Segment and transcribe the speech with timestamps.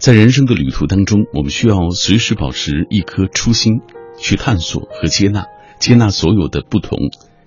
[0.00, 3.82] 在人生的旅途当中，我们需要随时保持一颗初心，
[4.18, 5.44] 去探索和接纳，
[5.78, 6.96] 接纳所有的不同，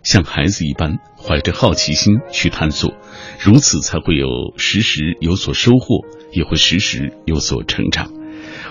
[0.04, 2.94] 像孩子一般怀着好奇心去探索，
[3.40, 8.12] 如此才会有时时有所收获，也会时时有所成长。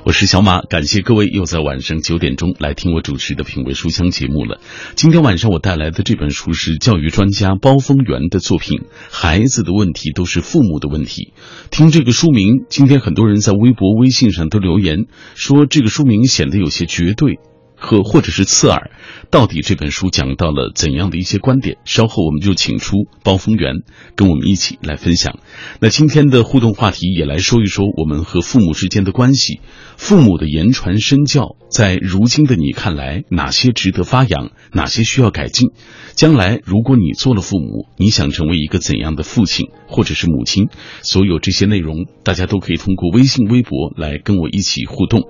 [0.05, 4.61] 我是小马，感谢各位又在晚上九点钟来听我主持的品味书香节目了。
[4.96, 8.79] 今天晚上我带来的这本书是教育专家包丰源的作品
[9.12, 11.33] 《孩子的问题都是父母的问题》。
[11.70, 15.07] 听这个书名，今天很多人在微博、微信上都留言
[15.37, 17.39] 说这个书名显得有些绝对。
[17.82, 18.92] 和或者是刺耳，
[19.30, 21.78] 到底这本书讲到了怎样的一些观点？
[21.84, 23.82] 稍后我们就请出包风源
[24.14, 25.41] 跟我们一起来分享。
[25.80, 29.60] 那今天的互动话题也来说一说我们和父母之间的关系，
[29.96, 35.71] 父母的言传身教，在如今的你看来，哪些值得发扬，哪些需要改进？
[36.15, 40.69] 将来如果你做了父母，你想成为一个怎样的父亲或者是母亲？
[41.01, 45.23] 所有这些内容，大家都可以通过微信、微博来跟我一起互动。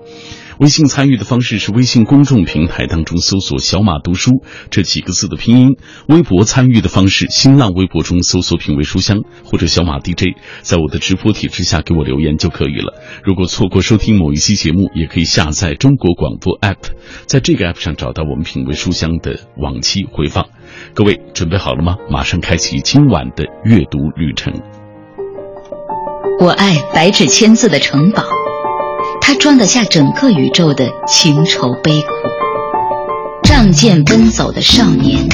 [0.59, 5.71] 微信参与的方式是微信公众平台当中搜索“小马读书”这几个字的拼音；
[6.09, 13.01] 微博参与的方式，新浪微博中搜索“品味书香”或者“小马 DJ”，在我的直播帖之下给我留言就可以了。
[13.25, 16.77] 如果错过收听某一期节目，也可以下载中国广播 app，
[17.27, 20.47] 在这个 app 上找到我们“品味书香”的往期回放。
[20.95, 21.97] 各位准备好了吗？
[22.11, 24.53] 马上开启今晚的阅读旅程。
[26.41, 28.25] 我爱白纸千字的城堡。
[29.21, 32.09] 它装得下整个宇宙的情愁悲苦，
[33.45, 35.29] 仗剑奔走的少年，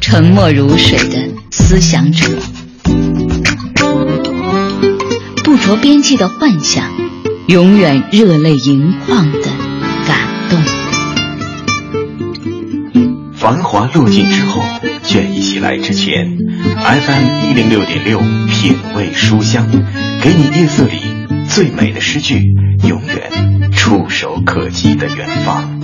[0.00, 2.26] 沉默如水的思想者，
[5.44, 6.90] 不着边际的幻想，
[7.48, 9.40] 永远热泪盈眶的
[10.06, 10.16] 感
[10.48, 10.62] 动。
[13.32, 14.62] 繁华落尽之后，
[15.02, 16.38] 倦意袭来之前
[16.78, 19.66] ，FM 一零六点六品味书香，
[20.22, 21.00] 给你夜色里。
[21.48, 22.54] 最美的诗句，
[22.88, 25.80] 永远触手可及的远方。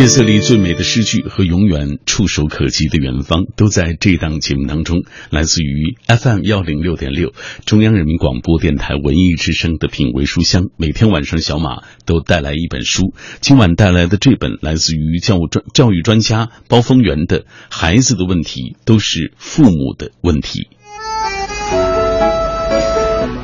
[0.00, 5.02] 夜色里最美的诗句和永远触手可及的远方，都在这档节目当中。
[5.28, 7.34] 来自于 FM 幺零六点六，
[7.66, 10.68] 中央人民广播电台文艺之声的品味书香。
[10.78, 13.12] 每天晚上，小马都带来一本书。
[13.42, 20.68] 今晚带来的这本，来自于教育专教育专家包丰源的《孩子的问题都是父母的问题》。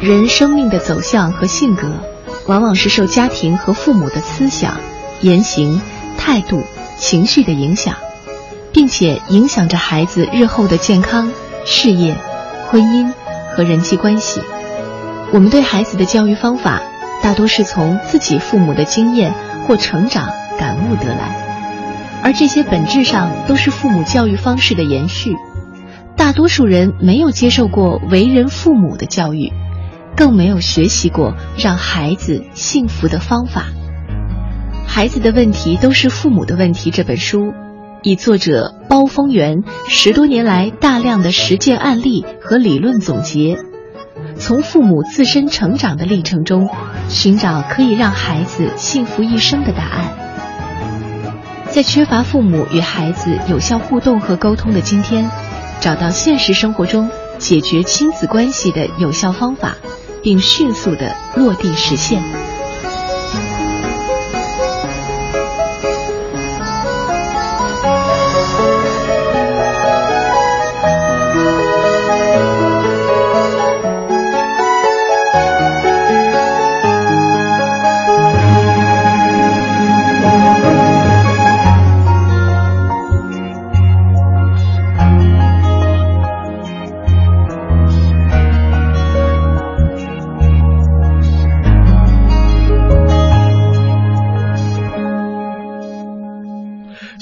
[0.00, 2.00] 人生命的走向和性格，
[2.48, 4.80] 往往是受家庭和父母的思想、
[5.20, 5.82] 言行、
[6.26, 6.64] 态度、
[6.98, 7.94] 情绪的影响，
[8.72, 11.30] 并且影响着孩子日后的健康、
[11.64, 12.16] 事业、
[12.66, 13.12] 婚姻
[13.54, 14.42] 和人际关系。
[15.32, 16.82] 我们对孩子的教育方法，
[17.22, 19.32] 大多是从自己父母的经验
[19.68, 20.28] 或成长
[20.58, 25.36] 感悟得来，而这些本质上都是父母教育方式的延续。
[26.16, 29.52] 大多数人没有接受过为人父母的教育。
[30.16, 33.66] 更没有学习过让孩子幸福的方法。
[34.86, 36.90] 孩子的问题都是父母的问题。
[36.90, 37.52] 这本书
[38.02, 43.58] 以作者包丰源十多年来大量的实践案例和理论总结，
[44.38, 46.68] 从父母自身成长的历程中，
[47.08, 50.04] 寻找可以让孩子幸福一生的答案。
[51.70, 55.30] 在缺乏父母与孩子有效互动和沟通的今天，
[55.80, 59.76] 找到现实生活中解决亲子关系的有效方法。
[60.22, 62.20] 并迅速的落地实现。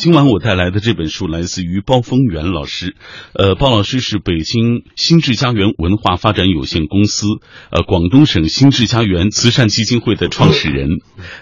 [0.05, 2.95] 今晚我带来的这本书来自于包丰源老师，
[3.33, 7.27] 呃，包老师是北京新智家园文化发展有限公司，
[7.71, 10.91] 呃，广东省新智家园慈善基金会的创始人，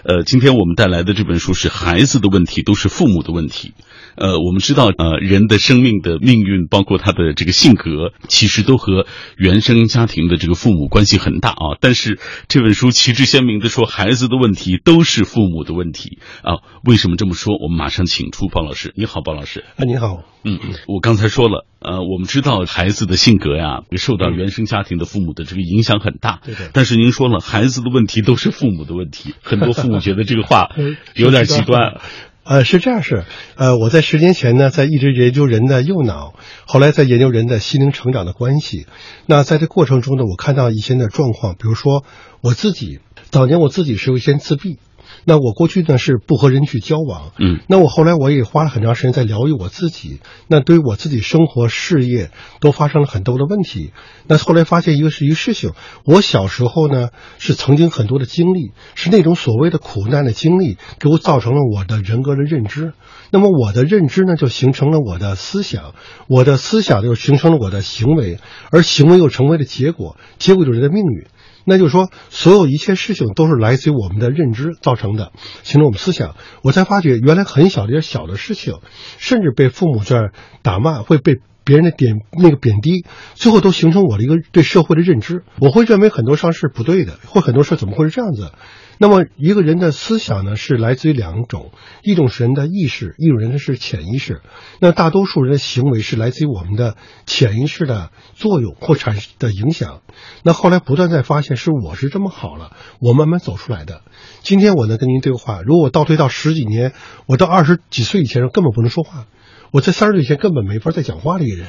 [0.05, 3.73] 呃，今天我们带来的这本书是孩子的问题都是父母的问题。
[4.15, 11.75] 呃，我们知道，呃，人的生命的命运，包括他的这个性格，其实都和原生家庭的这个父母关系很大啊。
[11.81, 16.61] 但是这本书旗帜鲜明的说，孩子的问题都是父母的问题啊。
[16.85, 17.57] 为什么这么说？
[17.59, 18.93] 我们马上请出包老师。
[18.95, 19.63] 你好，包老师。
[19.77, 20.23] 啊，你好。
[20.43, 26.39] 嗯，我刚才说了，呃，我们知道孩子的性格呀，受到原生家庭的父母的这个影响很大。
[26.45, 26.67] 对对。
[26.71, 30.69] 但是您说了，孩子的问题都是父母的问题， 很多父母觉得这个话
[31.15, 31.99] 有点极端。
[32.43, 33.23] 呃，是这样是，
[33.55, 36.35] 呃，我在十年前呢，在一直研究人的右脑，
[36.67, 38.85] 后来在研究人的心灵成长的关系。
[39.25, 42.03] 那在这过程中呢，我看到一些的状况，比如说
[42.41, 42.99] 我自己
[43.31, 44.77] 早年我自己是有一些自闭。
[45.25, 53.91] 那我过去呢是不和人去交往，嗯，那我后来我也花了很长时间在疗愈我自己，那对于我自己生活事业都发生了很多的问题。
[54.27, 55.71] 那后来发现一个是一个事情，
[56.05, 57.09] 我小时候呢
[57.39, 62.93] 是曾经很多的经历，是那种所谓的苦难的经历，给我造成了我的人格的认知。
[63.31, 65.93] 那么我的认知呢就形成了我的思想，
[66.27, 68.39] 我的思想就形成了我的行为，
[68.71, 71.27] 而行为又成为了结果，结果就是人的命运。
[71.65, 75.31] 那就是说，所有一切事情都是来自于我们的认知造成的，
[75.63, 76.35] 形成我们思想。
[76.61, 78.75] 我才发觉，原来很小的一些小的事情，
[79.17, 83.05] 甚至被父母这儿打骂，会被别人的点那个贬低，
[83.35, 85.43] 最后都形成我的一个对社会的认知。
[85.59, 88.51] 我会认为很多事是不对的，或很多事怎么会是这样子？
[88.99, 91.71] 那么一个人的思想呢，是来自于两种，
[92.03, 94.41] 一种是人的意识，一种人的是潜意识。
[94.79, 96.95] 那大多数人的行为是来自于我们的
[97.25, 100.01] 潜意识的作用或产生的影响。
[100.43, 104.01] 那后来不断在发现，是我是这么好了，我慢慢走出来的。
[104.41, 106.93] 今天我能跟您对话，如果我倒退到十几年，
[107.25, 109.25] 我到二十几岁以前根本不能说话，
[109.71, 111.67] 我在三十岁以前根本没法再讲话的一个人。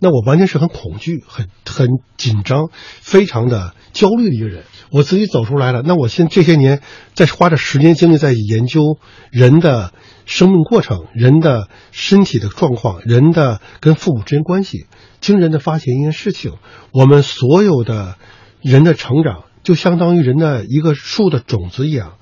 [0.00, 2.68] 那我完全是很恐惧、很很紧张、
[3.00, 4.62] 非常的焦虑的一个人。
[4.90, 5.82] 我自己走出来了。
[5.84, 6.80] 那我现这些年
[7.14, 8.98] 在花着时间精力在研究
[9.30, 9.92] 人的
[10.26, 14.86] 生命过程、人的身体的状况、人的跟父母之间关系，
[15.20, 16.52] 惊人的发现一件事情：
[16.92, 18.16] 我们所有的
[18.60, 22.14] 人的成长，就相当于人的一个树的种子一样。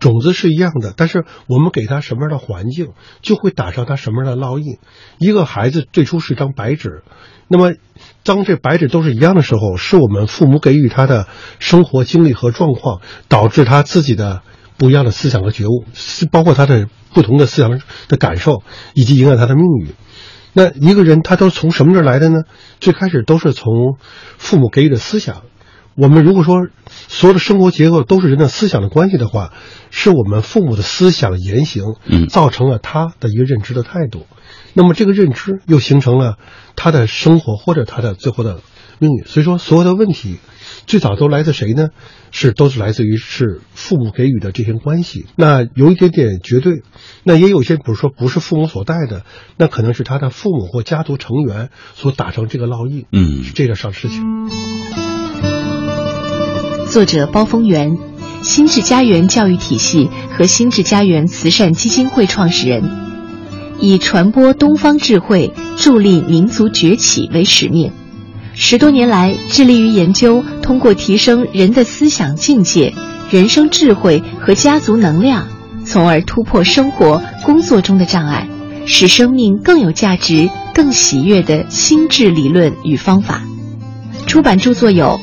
[0.00, 4.78] 种子是一样的，但是我们给他什么样的环境，就会打上他什么样的烙印。
[5.18, 7.02] 一个孩子最初是张白纸，
[7.46, 7.74] 那么
[8.22, 11.28] 当这白纸都是一样的时候，是我们父母给予他的
[11.58, 14.40] 生活经历和状况，导致他自己的
[14.78, 18.62] 不一样的思想和觉悟，是包括他的不同的思想的感受，
[18.94, 19.88] 以及影响他的命运。
[20.54, 22.44] 那一个人他都从什么这儿来的呢？
[22.80, 23.98] 最开始都是从
[24.38, 25.42] 父母给予的思想。
[25.96, 29.52] 我们如果说所有的生活结构都是人的思想的关系的话，
[29.90, 34.26] 是我们父母的思想言行，嗯，造成了他的一个认知的态度，
[34.72, 36.36] 那么这个认知又形成了
[36.74, 38.60] 他的生活或者他的最后的
[38.98, 39.24] 命运。
[39.24, 40.38] 所以说，所有的问题
[40.86, 41.88] 最早都来自谁呢？
[42.32, 45.26] 是都是来自于是父母给予的这些关系。
[45.36, 46.82] 那有一点点绝对，
[47.22, 49.24] 那也有一些，比如说不是父母所带的，
[49.56, 55.13] 那可能是他的父母或家族成员所打成这个烙印，嗯，是这个上事情。
[56.94, 57.98] 作者包丰源，
[58.40, 62.88] 心智家园教育体系和心智家园慈善基金会创始人，
[63.80, 67.90] 以传播东方智慧、助力民族崛起为使命，
[68.54, 72.94] 十多年来致力于研究通过提升人的思想境界、
[73.28, 75.48] 人生智慧和家族能量，
[75.84, 78.46] 从而突破生活、工作中的障碍，
[78.86, 83.42] 使生命更有价值、更喜悦的心智理论与方法。
[84.28, 85.18] 出版著作有。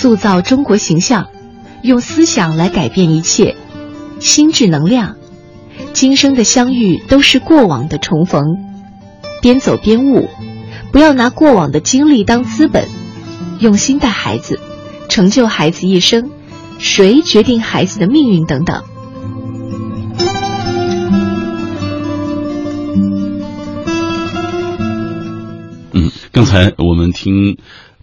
[0.00, 1.26] 塑造中国形象，
[1.82, 3.56] 用思想来改变一切。
[4.20, 5.16] 心智能量，
[5.92, 8.44] 今生的相遇都是过往的重逢。
[9.42, 10.28] 边走边悟，
[10.92, 12.86] 不要拿过往的经历当资本。
[13.58, 14.60] 用心带孩子，
[15.08, 16.30] 成就孩子一生。
[16.78, 18.46] 谁决定孩子的命运？
[18.46, 18.84] 等等。
[25.90, 27.58] 嗯，刚才我们听。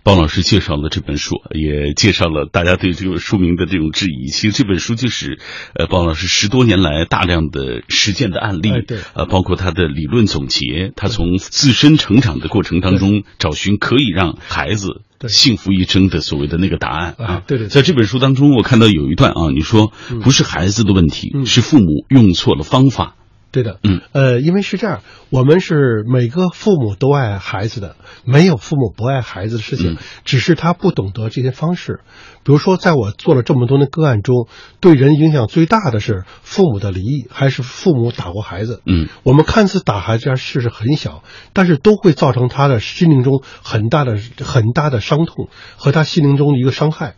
[0.06, 4.28] 包老师介绍了这本书，也介绍了大家对这个书名的这种质疑。
[4.28, 5.40] 其实这本书就是，
[5.74, 17.42] 呃，包老师十多年来大量的实践的案例，对，呃，包括他的理论总结，他从自身成长的过程当中找寻可以让孩子幸福一生的所谓的那个答案啊。
[17.48, 23.16] 对对，在这本书当中，我看到有一段啊，你说不是孩子的问题，是父母用错了方法。
[23.56, 27.96] 对的，嗯，呃，因为是这样，我们是每个父母都爱孩子的，
[28.26, 32.02] 没有父母不爱孩子的事情，只是他不懂得这些方式。
[32.44, 34.50] 比如说，在我做了这么多的个案中，
[34.82, 38.82] 对人影响最大的是父母的离异，还是父母打过孩子？
[38.86, 45.48] 嗯，我们看似打孩子这件事是很小，但是都会造成他的心灵中很大的、很大的伤痛
[45.78, 47.16] 和他心灵中的一个伤害。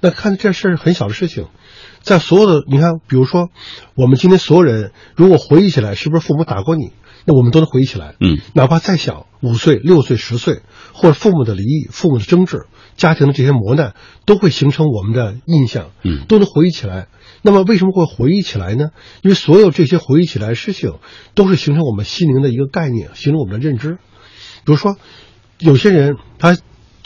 [0.00, 1.46] 那看这事儿很小的事情。
[2.08, 3.50] 在所有的你看，比如说，
[3.94, 6.90] 我们今天所有人如果回忆起来，是不是父母打过你？
[7.26, 8.14] 那我们都能回忆起来。
[8.18, 10.62] 嗯，哪怕再小，五岁、六岁、十岁，
[10.94, 12.64] 或者父母的离异、父母的争执、
[12.96, 13.92] 家庭的这些磨难，
[14.24, 15.90] 都会形成我们的印象。
[16.02, 17.08] 嗯，都能回忆起来。
[17.42, 18.86] 那么为什么会回忆起来呢？
[19.20, 20.94] 因为所有这些回忆起来的事情，
[21.34, 23.98] 都是形成我们心灵的一个概念，形成我们的认知。
[24.64, 24.96] 比如说，
[25.58, 26.56] 有些人他。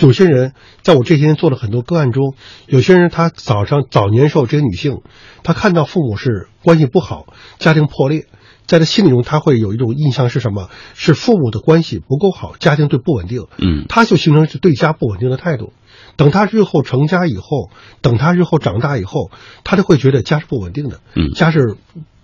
[0.03, 2.35] 有些人在我这些年做了很多个案中，
[2.67, 5.01] 有些人他早上早年时候这些女性，
[5.45, 7.27] 她看到父母是关系不好，
[7.61, 8.27] 家庭破裂，
[8.67, 10.69] 在她心里中她会有一种印象是什么？
[10.95, 15.73] 是父母的关系不够好，家庭对不稳定，嗯她就形成是对家不稳定的态度。
[16.17, 19.31] 等她日后成家以后，等她日后长大以后，
[19.63, 21.77] 她就会觉得家是不稳定的，嗯家是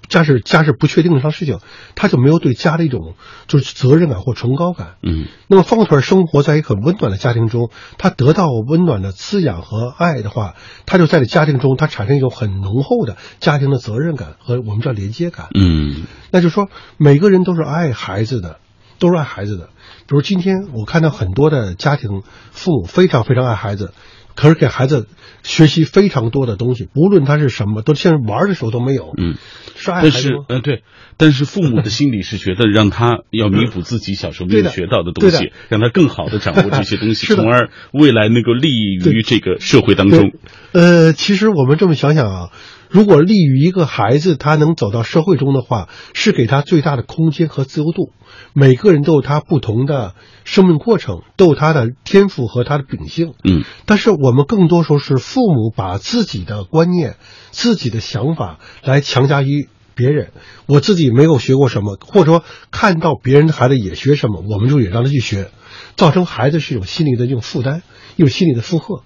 [0.08, 1.58] 家是家是不确定的上事情，
[1.94, 3.14] 他就没有对家的一种
[3.46, 4.94] 就是责任感或崇高感。
[5.02, 10.54] 嗯那么方腿生活在一个很温暖的家庭中，他得到温暖的滋养和爱的话，
[10.86, 15.48] 他就在这家庭中，他产生一种很浓厚的家庭的责任感和我们叫连接感。
[15.54, 18.58] 嗯那就是说，每个人都是爱孩子的，
[18.98, 19.68] 都是爱孩子的。
[20.06, 23.92] 比如今天我看到很多的家庭，父母非常非常爱孩子，
[24.38, 25.08] 可是给孩子
[25.42, 29.12] 学习非常多的东西，无论他是什么，都现在玩的时候都没有。
[29.18, 29.34] 嗯，
[29.74, 30.44] 是爱但是孩子吗？
[30.48, 30.82] 呃对，
[31.16, 40.30] 但是父母的心理是觉得让他要弥补自己小时候没有学到的东西，让他更好的掌握这些东西，从而未来能够利益于这个社会当中。
[40.70, 42.50] 呃，其实我们这么想想啊，
[42.88, 48.12] 如果利于一个孩子他能走到社会中的话，是给他最大的空间和自由度。
[48.58, 53.34] 每个人都有他不同的生命过程，都有他的天赋和他的秉性。
[53.44, 57.14] 嗯但是我们更多时候是父母把自己的观念、
[57.52, 60.32] 自己的想法来强加于别人。
[60.66, 65.52] 我自己没有学过什么，或者说看到别人的孩子也学什么，我们就也让他去学，
[65.94, 67.82] 造成孩子是一种心理的一种负担，
[68.16, 69.04] 一种心理的负荷。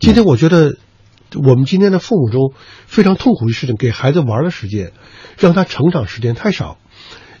[0.00, 0.76] 今天我觉得，
[1.42, 2.52] 我们今天的父母中
[2.86, 4.92] 非常痛苦的事情，给孩子玩的时间，
[5.38, 6.76] 让他成长时间太少。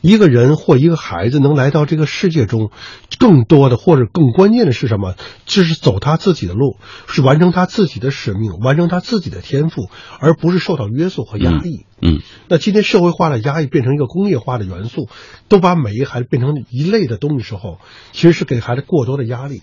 [0.02, 2.70] 一个人或一个孩子能来到这个世界中，
[3.18, 5.14] 更多的或者更关键的是什么？
[5.46, 11.86] 就是走他自己的路，是完成他自己的使命，完成他自己的天赋，而不是受到约束和压抑。
[12.04, 12.18] 嗯
[12.48, 15.08] 那今天社会化的压抑变成一个工业化的元素，
[15.48, 17.78] 都把每一个孩子变成一类的东西时候，
[18.10, 19.62] 其实是给孩子过多的压力。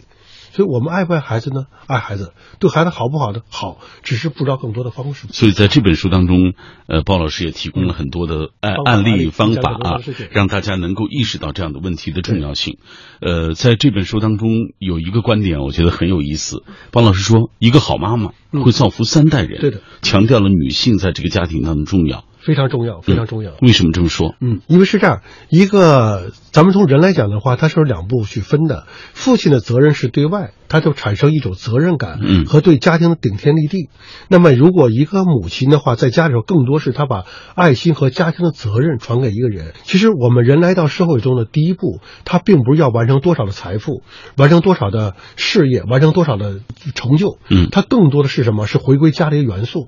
[0.60, 1.68] 所以我们爱不爱孩子呢？
[1.88, 3.40] 爱孩子，对孩子好不好呢？
[3.48, 5.28] 好，只是不知道更多的方式。
[5.32, 6.54] 所以在这本书当中，
[6.86, 10.02] 呃，鲍老师也提供了很多的案案例方法啊，
[10.32, 12.78] 让大家能够意识到这样的问题的重要性。
[13.22, 14.50] 呃，在这本书当中
[14.80, 16.62] 有一个观点，我觉得很有意思。
[16.92, 22.26] 鲍老师说，一个好妈妈嗯会造福三代人，对的，强调了女性在这个家庭当中重要。
[22.40, 23.52] 非常重要，非常重要。
[23.62, 24.36] 为什么这么说？
[24.40, 28.88] 嗯，因为是这样，一个咱们从人来讲的话，它是有两步去分的。
[29.14, 33.90] 父亲的责任是对外，他就产生一种责任感，嗯和对家庭的顶天立地。
[34.30, 39.74] 那么，如果一个母亲的话，在家里头更多是她把爱心和家庭的责任传给一个人。
[39.84, 44.02] 其实我们人来到社会中的第一步，他并不是要完成多少的财富，
[44.38, 46.60] 完成多少的事业，完成多少的
[46.96, 48.66] 成就，嗯他更多的是什么？
[48.66, 49.88] 是回归家里的元素。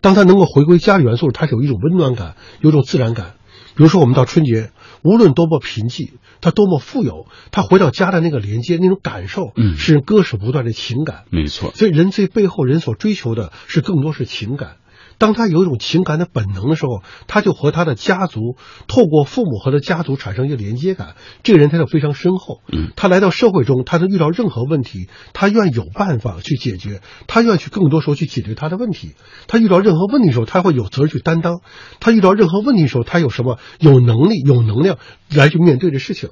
[0.00, 3.34] 当他能够回归家里元素，他有一种温暖感，有一种自然感。
[3.74, 4.70] 比如说，我们到春节，
[5.02, 11.24] 无论多么贫瘠，他多么富有，他回到家的那个连接、那种感受，嗯是割舍不断的情感。
[11.30, 14.76] 没错，所以，人最背后人所追求的是更多是情感。
[15.18, 18.56] 当他有一种情感的本能的时候，他就和他的家族
[18.86, 21.16] 透过父母和他家族产生一个连接感。
[21.42, 22.60] 这个人他就非常深厚。
[22.70, 29.14] 嗯，他来到社会中，他能遇到任何问题，他愿有办法去解决，他愿去更多时候去解决他的问题。
[29.46, 31.60] 他遇到任何问题的时候，他会有责任去担当。
[32.00, 34.98] 他遇到任何问题的时候，他有什么有能力、有能量
[35.30, 36.30] 来去面对这事情。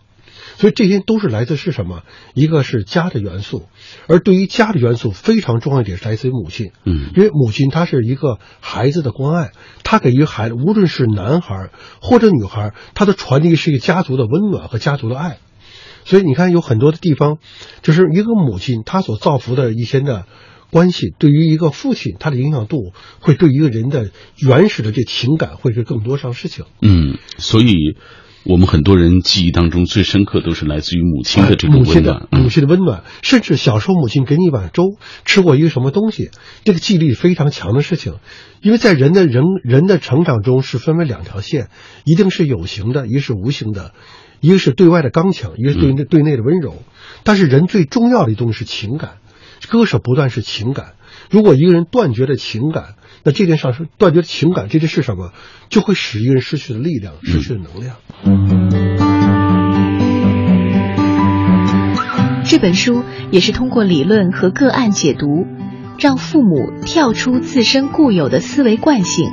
[0.57, 2.03] 所以这些都是来自是什么？
[2.35, 3.67] 一个是家的元素，
[4.07, 6.73] 而对于家的元素非常重要一点是来自于母亲。
[6.85, 9.51] 嗯因为母亲她是一个孩子的关爱，
[9.83, 11.71] 她给予孩子，无论是男孩
[12.01, 15.39] 或者女孩，她的传递是一个家族的温暖和家族的爱。
[16.05, 17.39] 所以你看，有很多的地方，
[17.83, 20.27] 就是一个母亲她所造福的一些的
[20.71, 26.65] 关系，对于一个父亲，他的影响度会对一个人的原始的这情感会是更多上事情。
[26.83, 27.97] 嗯，所以
[28.45, 32.27] 我们很多人记忆当中最深刻都是来自于母亲的这种温暖。
[32.31, 36.31] 嗯母亲的温暖，甚至小时候母亲给你一碗粥，吃过一个什么东西，
[36.63, 38.17] 这个记忆力非常强的事情。
[38.61, 41.69] 因为在人的人人的成长中是分为两条线，
[42.05, 43.93] 一定是有形的，一个是无形的，
[44.41, 46.83] 一个是对外的刚强，一个是对内、对内的温柔。
[47.23, 49.13] 但是人最重要的一东西是情感，
[49.69, 50.93] 割舍不断是情感。
[51.31, 55.33] 如果一个人断绝了情感，那这件事是断绝了情感，这件是什么？
[55.69, 57.97] 就会使一个人失去了力量，失去了能量。
[62.45, 65.47] 这本书也是通过理论和个案解读，
[65.99, 69.31] 让父母跳出自身固有的思维惯性，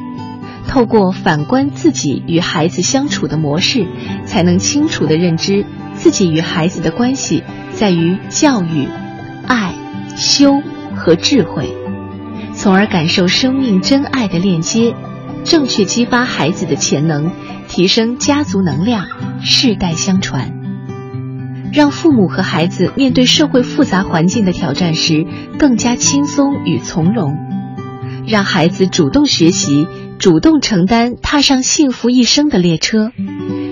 [0.68, 3.86] 透过反观自己与孩子相处的模式，
[4.26, 7.44] 才能清楚地认知自己与孩子的关系
[7.74, 8.88] 在于教育、
[9.46, 9.76] 爱、
[10.16, 10.62] 修
[10.96, 11.70] 和智慧，
[12.62, 14.94] 从而感受生命真爱的链接，
[15.44, 17.32] 正确激发孩子的潜能，
[17.68, 19.08] 提升家族能量，
[19.42, 20.54] 世代相传。
[21.74, 25.26] 让父母和孩子面对社会复杂环境的挑战时
[25.58, 27.36] 更加轻松与从容，
[28.28, 29.88] 让孩子主动学习、
[30.20, 33.12] 主动承担踏上幸福一生的列车，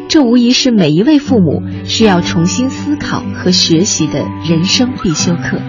[0.07, 5.59] 这无疑是每一位父母需要重新思考和学习的人生必修课。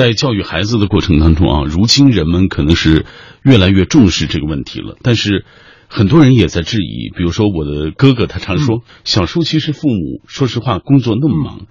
[0.00, 3.04] 在教育孩子的过程当中啊，如今人们可能是
[3.42, 5.44] 越来越重视这个问题了，但是
[5.88, 7.10] 很多人也在质疑。
[7.14, 11.66] 比如说我的哥哥，他常说，嗯小时候其实父母说实话工作那么忙，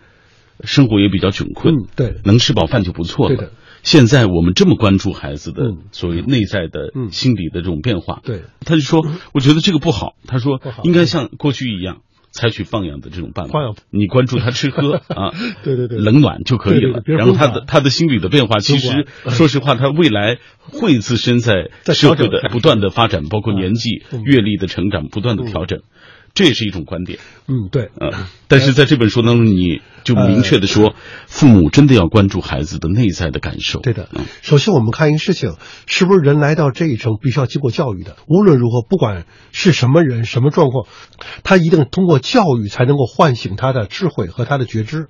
[0.64, 3.36] 生活也比较窘困，嗯对能吃饱饭就不错了。
[3.36, 3.48] 对
[3.82, 10.14] 现在我们这么关注孩子的嗯所谓内在的嗯心理的这种变化，对他就说，我觉得这个不好。
[10.28, 12.02] 他说应该像过去一样。
[12.32, 13.60] 采取放养的这种办法，
[13.90, 15.32] 你关注他吃喝 啊，
[15.64, 15.98] 对对对。
[15.98, 17.02] 冷暖就可以了。
[17.06, 24.22] 然后他的他的心理的变化，其实 说实话，他未来会自身在在社会的不断的发展，包括年纪、嗯。
[24.24, 25.82] 阅历的成长，不断的调整，
[26.34, 27.20] 这也是一种观点。
[27.48, 28.12] 嗯，对，嗯。
[28.48, 30.94] 但是在这本书当中，你就明确的说，
[31.27, 33.79] 父母真的要关注孩子的内在的感受。
[33.79, 34.25] 对的嗯。
[34.41, 38.15] 首先，我们看一个事情，是不是人来到这一生必须要经过教育的？
[38.27, 40.86] 无论如何，不管是什么人、什么状况，
[41.44, 45.08] 他一定通过教育才能够唤醒他的智慧和他的觉知。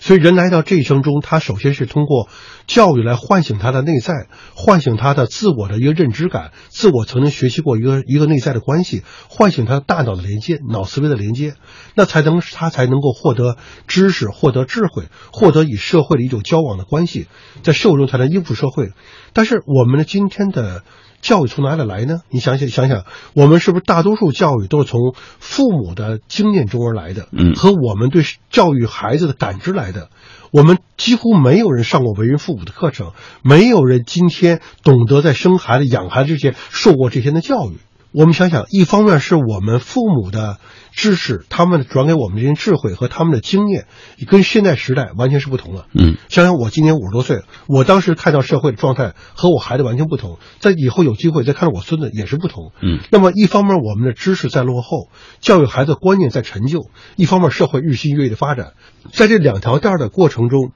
[0.00, 2.28] 所以，人来到这一生中，他首先是通过
[2.66, 11.54] 教育来唤醒他的内在，唤醒他的自我的一个认知感，自我曾经学习过一个一个内在的关系，唤醒他的大脑的连接、脑思维的连接，
[11.94, 13.56] 那才能他才能够获得
[13.88, 17.26] 知识、获得智慧、获得与社会的一种交往的关系，
[17.62, 18.90] 在社会中才能应付社会。
[19.32, 20.82] 但是我们的今天的
[21.20, 22.20] 教育从哪里来呢？
[22.30, 23.04] 你想想想想，
[23.34, 27.28] 我们是不是大多数教育都是从父母的经验中而来的？
[27.32, 30.10] 嗯和我们对教育孩子的感知来的。
[30.50, 37.76] 我们几乎没有人上过为人父母的课程，没有人今天懂得在生孩子、养孩子之前受过这些的教育。
[38.12, 40.56] 我们想想，一方面是我们父母的
[40.98, 43.86] 知识，他们转给我们这些智慧和他们的经验，
[44.26, 45.86] 跟现在时代完全是不同了。
[45.94, 52.72] 嗯想想我今年五十多岁，我当时看到社会的状态和我孩子完全不同，在以后有机会再看到我孙子也是不同。
[52.82, 58.72] 嗯那么一方面我们的知识在落后，教育孩子观念在陈旧；一方面社会日新月异的发展，
[59.12, 60.72] 在这两条道儿的过程中，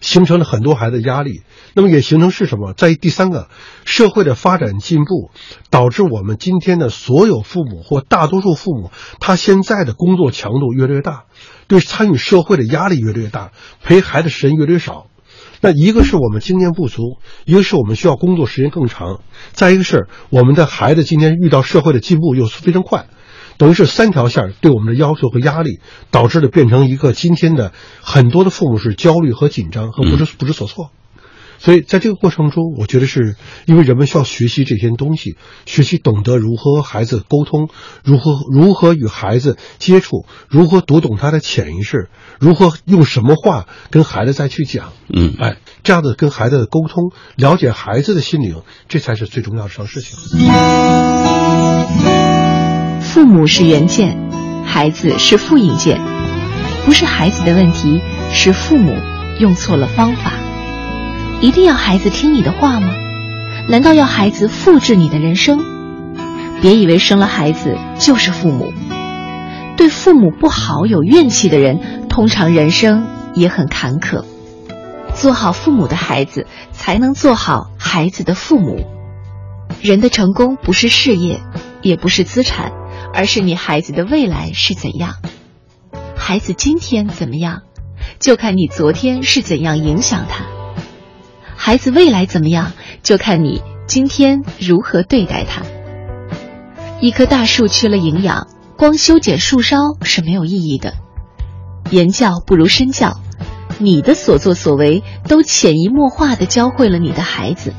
[0.00, 1.42] 形成了很多孩子压力。
[1.74, 2.72] 那么也形成是什么？
[2.72, 3.48] 在第三个，
[3.84, 5.30] 社会的发展进步，
[5.70, 11.24] 导致我们今天的所有父母或大多数父母，他现在的工作强度越来越大，
[11.68, 15.06] 对参与社会的压力越来越大，陪孩子时间越来越少。
[15.60, 19.20] 那一个是我们经验不足，一个是我们需要工作时间更长，
[19.52, 23.06] 再一个是我们的孩子今天遇到社会的进步又非常快，
[23.58, 30.90] 等于是三条线对我们的要求和压力，导致的变成一个今天的很多的父母是焦虑和紧张和不知不知所措。
[31.60, 33.34] 所以在这个过程中，我觉得是
[33.66, 37.68] 因为人们需要学习这些东西，学习懂得如何和孩子沟通，
[38.04, 44.92] 如何如何与孩子接触，如何读懂他的潜意识，如何用什么话跟孩子再去讲。
[45.12, 50.16] 嗯，哎，这样的跟孩子的沟通，了解孩子的心灵，这才是最重要的事情。
[53.18, 54.16] 父母是原件，
[54.64, 56.00] 孩子是复印件，
[56.86, 58.00] 不是孩子的问题，
[58.30, 58.94] 是父母
[59.40, 60.34] 用错了方法。
[61.40, 62.94] 一定要孩子听你的话吗？
[63.68, 65.58] 难道要孩子复制你的人生？
[66.62, 68.72] 别以为生了孩子就是父母。
[69.76, 73.04] 对父母不好、有怨气的人，通常人生
[73.34, 74.24] 也很坎坷。
[75.14, 78.86] 做好父母的孩子，才能做好孩子的父母。
[79.82, 81.40] 人的成功不是事业，
[81.82, 82.70] 也不是资产，
[83.12, 85.16] 而是你孩子的未来是怎样。
[86.16, 87.62] 孩子今天怎么样，
[88.18, 90.44] 就看你昨天是怎样影响他。
[91.56, 95.62] 孩子未来怎么样，就看你今天如何对待他。
[97.00, 100.94] 一棵大树缺了营养，光修剪树梢是没有意义的。
[101.90, 103.20] 言教不如身教，
[103.78, 107.72] 你的所作所为都潜移默化地教会了你的孩子。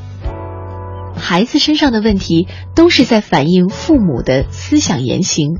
[1.20, 5.58] 孩子身上的问题都是在反映父母的思想言行，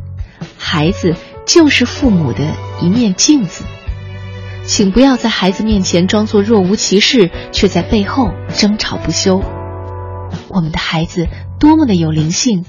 [0.59, 1.15] 孩子
[1.47, 2.41] 就是父母的
[2.83, 3.65] 一面镜子。
[4.65, 9.43] 请不要在孩子面前装作若无其事，却在背后争吵不休。
[10.49, 11.27] 我们的孩子
[11.59, 12.65] 多么的有灵性，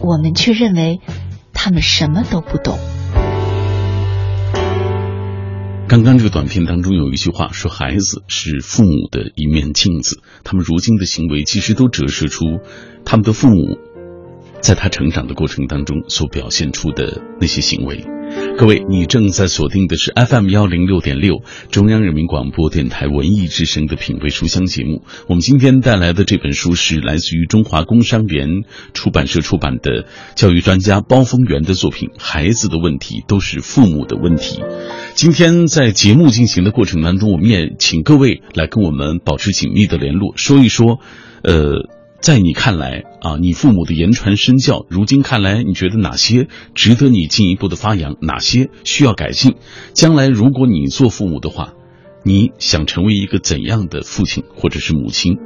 [0.00, 1.00] 我们却认为
[1.52, 2.78] 他们什么都不懂。
[5.96, 12.44] 刚刚这个短片当中有一句话说：“孩子是父母的一面镜子，他们如今的行为其实都折射出
[13.06, 13.78] 他们的父母
[14.60, 18.04] 在他成长的过程当中所表现出的那些行为。”
[18.58, 25.02] 各位，你正在锁定的是 FM 幺零六点六中央人民广播电台文艺之声的品味书香节目。
[25.28, 34.60] 我们今天带来的这本书是来自于中华工商联出版社出版的教育专家包丰源的作品《孩子的问题都是父母的问题》。
[35.14, 40.98] 今天在节目进行的过程当中，我们也请各位来跟我们保持紧密的联络，说一说，
[41.42, 41.88] 呃，
[42.26, 49.54] 在你看来啊，你父母的言传身教，如今看来，你觉得哪些值得你进一步的发扬，哪些需要改进？
[49.92, 51.74] 将来如果你做父母的话，
[52.24, 55.36] 你想成为一个怎样的父亲或者是母亲？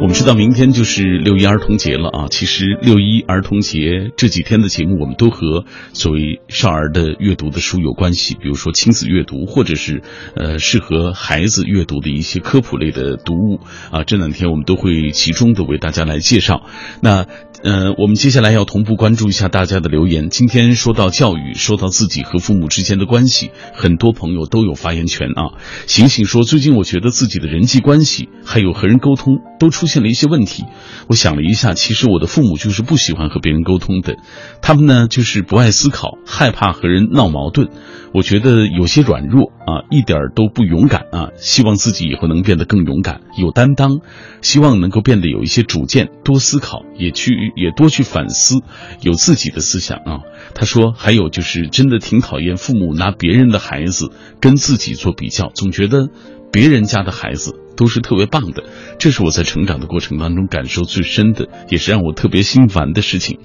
[0.00, 2.26] 我们知道明天就是六一儿童节了啊！
[2.30, 10.02] 其实六一儿童节这几天的节目，我们都和所谓少儿的阅读的书有关系，比如说亲子阅读，或者是
[10.36, 14.04] 呃适合孩子阅读的一些科普类的读物啊。
[14.04, 16.66] 这两天我们都会集中的为大家来介绍。
[17.00, 17.26] 那
[17.64, 20.28] 呃，我们接下来要同步关注一下大家的留言。
[20.28, 25.56] 今天说到教育，说到自己和父母之间的关系，很多朋友都有发言权啊。
[25.86, 30.64] 醒醒说，最近我觉得自己的人际关系还有和人沟通都出现了一些问题。
[31.08, 34.16] 我想了一下，其实我的父母就是不喜欢和别人沟通的，
[34.60, 37.70] 他们呢就是不爱思考，害怕和人闹矛盾。
[38.12, 41.30] 我觉得有些软弱啊，一点都不勇敢啊。
[41.36, 44.00] 希望自己以后能变得更勇敢、有担当，
[44.42, 48.60] 希望能够变得有一些主见，多思考，也去也多去反思，
[49.00, 50.20] 有自己的思想啊。
[50.54, 56.08] 他说，还有就是真的挺讨厌父母拿别人的孩子跟自己做比较，总觉得
[56.52, 58.64] 别人家的孩子都是特别棒的。
[58.98, 63.40] 这是我在成长的过程当中感受最深的，也是让我特别心烦的事情。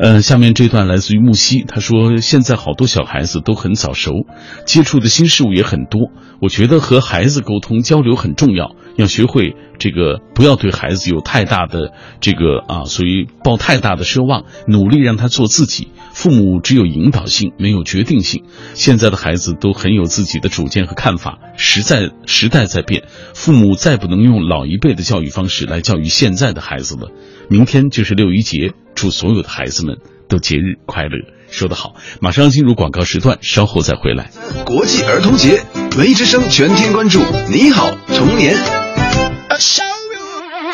[0.00, 4.24] 呃，下面这段来自于木西，他说现在好多小孩子都很早熟，
[4.64, 6.10] 接触的新事物也很多。
[6.40, 15.88] 我觉得和孩子沟通交流很重要，要学会这个不要对孩子有太大的这个啊，所以抱太大的奢望，努力让他做自己。
[16.14, 18.44] 父母只有引导性，没有决定性。
[18.72, 27.10] 现在的孩子都很有自己的主见和看法，实在时代在变，父母再不能用老一辈的教育方式来教育现在的孩子了。
[27.50, 31.18] 明天就是六一节，祝所有的孩子们都节日快乐。
[31.50, 34.30] 说得好，马上进入广告时段，稍后再回来。
[34.64, 35.60] 国际儿童节，
[35.98, 37.18] 文艺之声全天关注。
[37.50, 38.56] 你好，童年。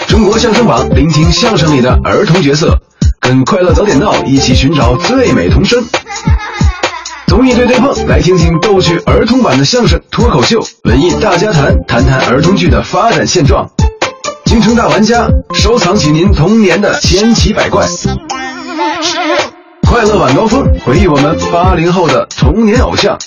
[0.06, 2.78] 中国相声榜，聆听相声里的儿童角色，
[3.20, 5.82] 跟快乐早点到一起寻找最美童声。
[7.26, 10.62] 综艺对对碰，来听听逗趣儿童版的相声脱口秀。
[10.84, 13.70] 文艺大家谈，谈谈儿童剧的发展现状。
[14.46, 17.84] 京城大玩家，收藏起您童年的千奇百怪。
[19.82, 23.18] 快乐晚高峰，回忆我们八零后的童年偶像。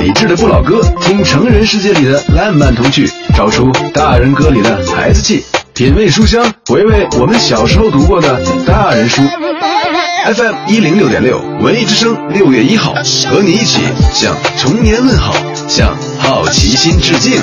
[0.00, 5.44] 理智的不老歌，听成人世界里的烂漫童趣，找出大人歌里的孩子气。
[5.74, 9.22] 品味书香，回味我们小时候读过的大人书。
[10.34, 12.94] FM 一零六点六，文艺之声，六月一号，
[13.30, 13.80] 和你一起
[14.12, 15.34] 向童年问好，
[15.68, 17.40] 向好奇心致敬。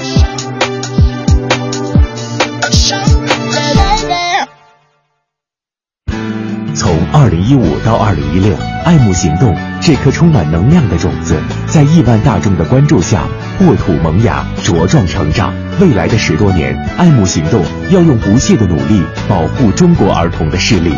[7.21, 13.25] 二零一五到二零一六，爱慕行动这颗充满能量的种子，在亿万大众的关注下，
[13.59, 15.53] 沃土萌芽，茁壮成长。
[15.79, 20.95] 未来的十多年，爱慕行动要用不懈的努力保护中国儿童的视力，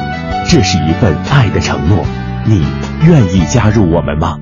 [0.47, 2.05] 这是一份爱的承诺。
[2.45, 2.65] 你
[3.05, 4.37] 愿意加入我们吗？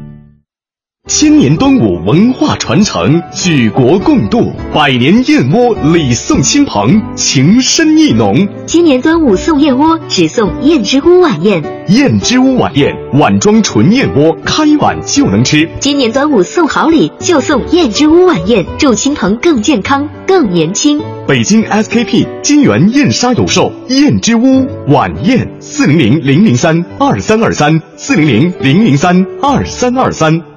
[1.08, 8.48] 千年端午文化传承，举国共度，百年燕窝礼送亲朋，情深意浓。
[8.68, 11.64] 今年端午送燕窝，只送燕之屋晚宴。
[11.90, 15.68] 燕之屋晚宴，碗装纯燕窝，开碗就能吃。
[15.80, 21.02] 今年端午送好礼，就送燕之屋晚宴，祝亲朋更健康、更年轻。
[21.28, 30.51] 北京 SKP 金源燕莎有售燕之屋晚宴，四零零零零三二三二三，四零零零零三二三二三。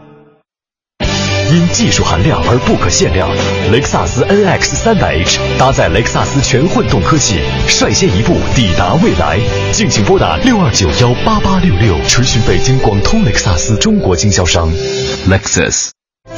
[1.53, 3.29] 因技术含量而不可限量，
[3.71, 7.37] 雷克萨斯 NX 三百 H 搭载雷克萨斯全混动科技，
[7.69, 9.39] 率先一步抵达未来。
[9.73, 14.71] 敬请拨打六二九幺八八六六，垂询北京广通雷克萨斯中国经销商。
[15.29, 15.91] Lexus，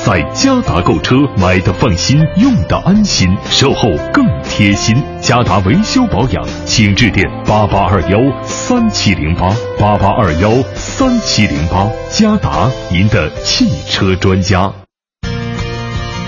[0.04, 4.96] 在嘉达购车，买的放心，用的安心，售后更贴心。
[5.20, 11.88] 嘉达维修保养，请致电八八二幺三七零八八八二幺三七零八。
[12.10, 14.72] 嘉达，您的汽车专家。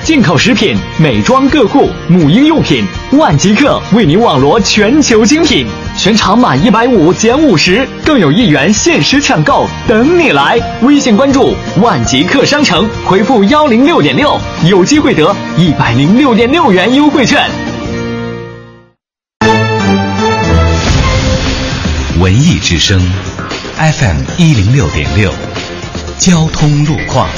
[0.09, 5.67] 进口食品、美妆个护、母婴用品，万极客为您网罗全球精品，
[5.99, 10.59] 全场满一百五减五十，更有一元限时抢购等你来！
[10.81, 17.47] 微信关注万极客商城，回复幺零六点六，有机会得一百零六点六元优惠券。
[22.19, 22.99] 文艺之声
[23.77, 25.31] ，FM 一零六点六，
[26.19, 27.29] 交通路况。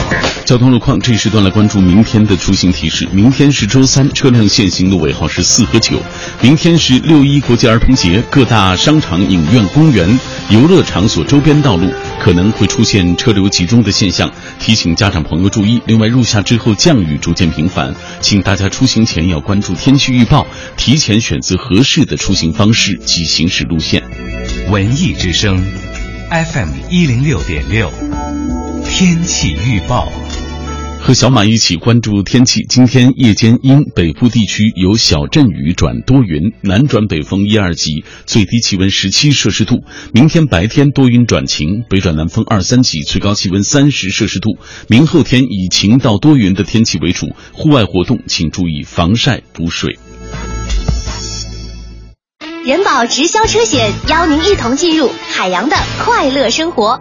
[0.47, 3.07] 交通路况这一时段来关注明天的出行提示。
[3.13, 6.03] 明天是周三，车辆限行的尾号是四和九。
[6.41, 11.89] 明天是六一国际儿童节，各大商场、影院、公园、游乐场所周边道路
[12.19, 15.81] 可能会出现车流集中的现象，提醒家长朋友注意。
[15.87, 24.03] 另外，入夏之后降雨逐渐频繁，请大家出行前要关注天气预报，提前选择合适的出行方式及行驶路线。
[24.69, 25.63] 文艺之声
[26.31, 27.93] ，FM 一零六点六，
[28.93, 30.13] 天气预报。
[31.01, 32.61] 和小马一起关注天气。
[32.69, 39.77] 今天夜间阴，北部地区有小阵雨转多云，南转北风一二级，最低气温十七摄氏度。
[40.13, 44.59] 明天白天多云转晴，北转南风二三级，最高气温三十摄氏度。
[44.89, 49.99] 明后天以晴到多云的天气为主，户外活动请注意防晒补水。
[52.67, 57.01] 人保直销车险邀您一同进入海洋的快乐生活。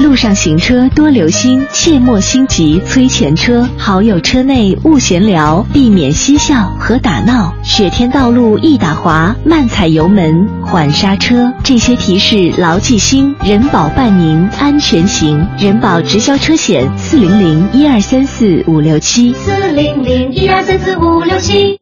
[0.00, 3.68] 路上行车多留心，切莫心急催前车。
[3.76, 7.54] 好友车内勿闲聊，避免嬉笑和打闹。
[7.62, 11.52] 雪天道路易打滑，慢踩油门，缓刹车。
[11.62, 15.46] 这些提示牢记心，人保伴您安全行。
[15.58, 19.34] 人保直销车险：四零零一二三四五六七。
[19.34, 21.78] 四零零一二三四五六七。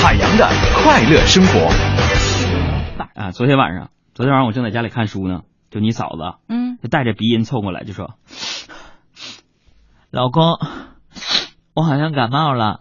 [0.00, 0.48] 海洋的
[0.84, 1.68] 快乐生活。
[3.14, 5.40] 啊，昨天晚上，昨天晚上我正在家里看书呢，
[5.76, 8.14] 就你嫂子，嗯，就带着鼻音凑过来，就说
[10.10, 10.58] ：“老公，
[11.74, 12.80] 我好像感冒了。”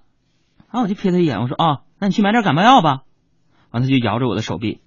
[0.71, 3.01] 然后我就瞥他一眼，我说：“哦，那你去买点感冒药吧。”
[3.71, 4.79] 完，他就摇着我的手臂，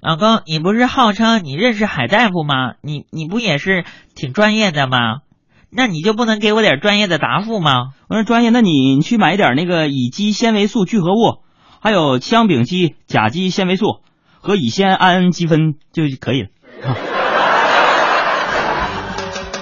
[0.00, 2.74] 老公，你不是号称你认识海大夫吗？
[2.82, 3.84] 你你不也是
[4.14, 5.22] 挺专业的吗？
[5.68, 7.94] 那你就不能给我点专业的答复吗？
[8.08, 11.42] 我说专业，那你你去买点那个乙基纤维素聚合物，
[11.80, 14.02] 还有羟丙基甲基纤维素
[14.38, 16.48] 和乙酰氨基酚就可以了。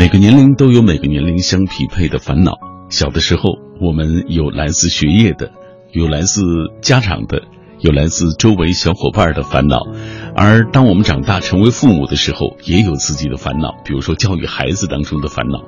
[0.00, 2.52] 每个年龄都有每个年龄相匹配的烦恼。
[2.88, 5.52] 小的时候，我们有来自学业的，
[5.92, 6.40] 有来自
[6.80, 7.42] 家长的，
[7.80, 9.76] 有来自周围小伙伴的烦恼；
[10.34, 15.64] 而当我们长大成为父母的时候，也有自己的烦恼，比如说教育孩子当中的烦恼。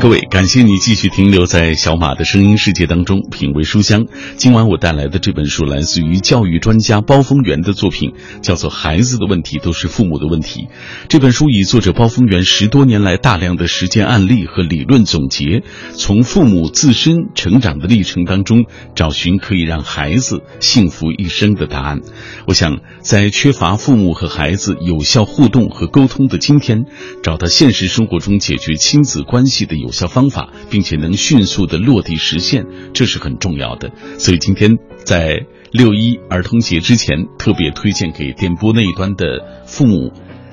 [0.00, 4.06] 各位，感谢你继续停留在小马的声音世界当中，品味书香。
[4.36, 10.62] 今晚我带来的这本书来自于教育专家包丰源的作品，叫做《孩子的问题都是父母的问题》。
[11.08, 15.62] 这本书以作者包丰源十多年来大量的实践案例和理论总结，
[15.96, 18.64] 从父母自身成长的历程当中
[18.96, 22.00] 找寻可以让孩子幸福一生的答案。
[22.48, 26.86] 我想，在缺乏父母和孩子有效互动和沟通的今天，
[27.22, 33.90] 找到现实生活中解决亲子关关系的有效方法，并且能迅速的落地实现，这是很重要的。
[34.16, 40.12] 所以今天在六一儿童节之前，特别推荐给电波那一端的父母，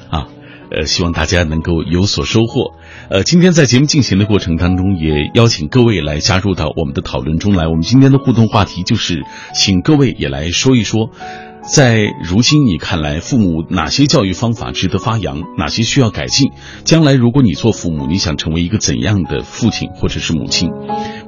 [0.09, 0.25] 啊，
[0.71, 2.73] 呃，希望大家能够有所收获。
[3.11, 7.67] 呃，今天在节目进行的过程当中，也邀请各位来加入到我们的讨论中来。
[7.67, 9.21] 我们今天的互动话题就是，
[9.53, 11.11] 请各位也来说一说。
[11.69, 16.51] 在如今你看来，父母哪些教育方法值得发扬，哪些需要改进？
[16.83, 20.71] 将来如果你做父母，你想成为一个怎样的父亲或者是母亲？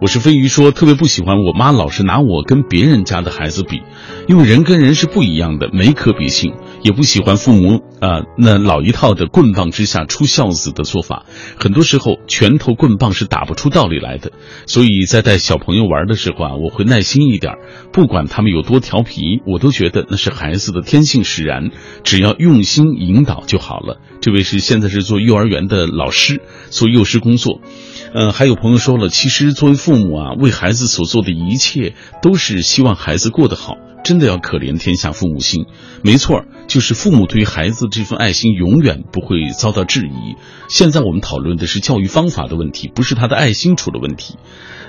[0.01, 3.84] 我是飞鱼说，特别不喜欢我妈老是拿我跟别人家的孩子比，
[4.27, 6.56] 因为人跟人是不一样的，没可比性。
[6.82, 11.27] 也不喜欢父母啊那老一套的棍棒之下出孝子的做法，
[11.60, 14.32] 很多时候拳头棍棒是打不出道理来的。
[14.65, 17.54] 所以在带小朋友玩的时候啊，我会耐心一点，
[17.93, 21.72] 不管他们有多调皮，我都觉得那是孩子的天性使然，
[22.04, 23.98] 只要用心引导就好了。
[24.22, 27.62] 这位是现在是做幼儿园的老师，做幼师工作。
[28.13, 35.65] 呃，还有朋友说了，其实作为父母啊，为孩子所做的一切都是希望孩子过得好，真的要可怜天下父母心。
[36.04, 40.36] 没错，就是父母对于孩子这份爱心永远不会遭到质疑。
[40.67, 44.36] 现在我们讨论的是教育方法的问题，不是他的爱心出了问题。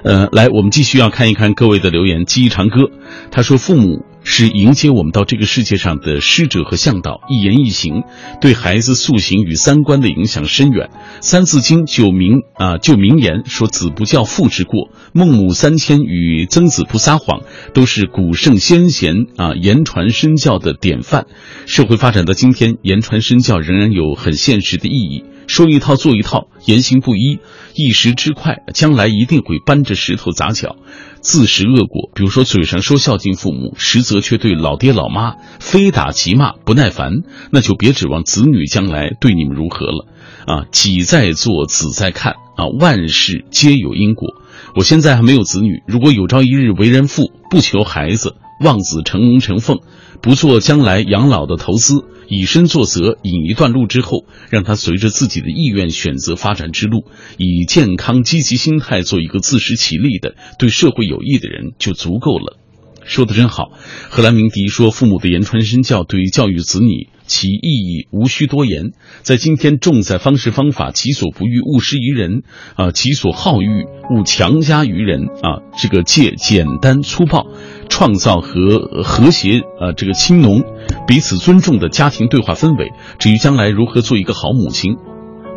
[0.02, 2.24] 呃，来，我们继续要看一看各位的留言。
[2.24, 2.90] 记忆长歌，
[3.31, 4.05] 他说父母。
[4.24, 8.04] 是迎接我们到这个世界上的师者和向导，一言一行
[8.40, 10.90] 对孩子塑形与三观的影响深远。
[11.20, 17.42] 《三字经》就名啊就名言说：“子不教，父之过。”孟母三迁与曾子不撒谎，
[17.74, 21.26] 都是古圣先贤啊言传身教的典范。
[21.66, 25.24] 社会发展到今天，言传身教仍然有很现实的意义。
[25.46, 27.40] 说一套做一套，言行不一，
[27.74, 30.76] 一时之快，将来一定会搬着石头砸脚。
[31.20, 37.12] 自食恶果，比如说嘴上说孝敬父母，实则却对老爹老妈非打即骂，不耐烦，
[37.50, 40.07] 那就别指望子女将来对你们如何了。
[40.46, 44.35] 啊，己在做，子在看，啊，万事皆有因果。
[44.74, 49.78] 我现在还没有子女，如果有朝一日为人父，不求孩子，望子成龙成凤，
[50.22, 52.04] 不做将来养老的投资。
[52.28, 57.04] 以身作则，引一段路之后，让他随着自己的意愿选择发展之路，
[57.37, 62.56] 以健康积极心态做一个自食其力的、对社会有益的人就足够了。
[63.04, 63.72] 说的真好，
[64.08, 68.92] 荷兰明迪说：“父母的言传身教对于教育子女其意义无需多言。
[69.22, 72.44] 在今天重在方式方法，己所不欲，勿施于人
[72.76, 75.66] 啊；己所好欲，勿强加于人啊。
[75.76, 77.48] 这个借简单粗暴，
[77.92, 80.64] 创造和和谐呃，这个亲浓、
[81.07, 82.90] 彼此尊重的家庭对话氛围。
[83.18, 84.96] 至于将来如何做一个好母亲，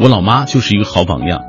[0.02, 1.40] 我老妈就是一个好榜样。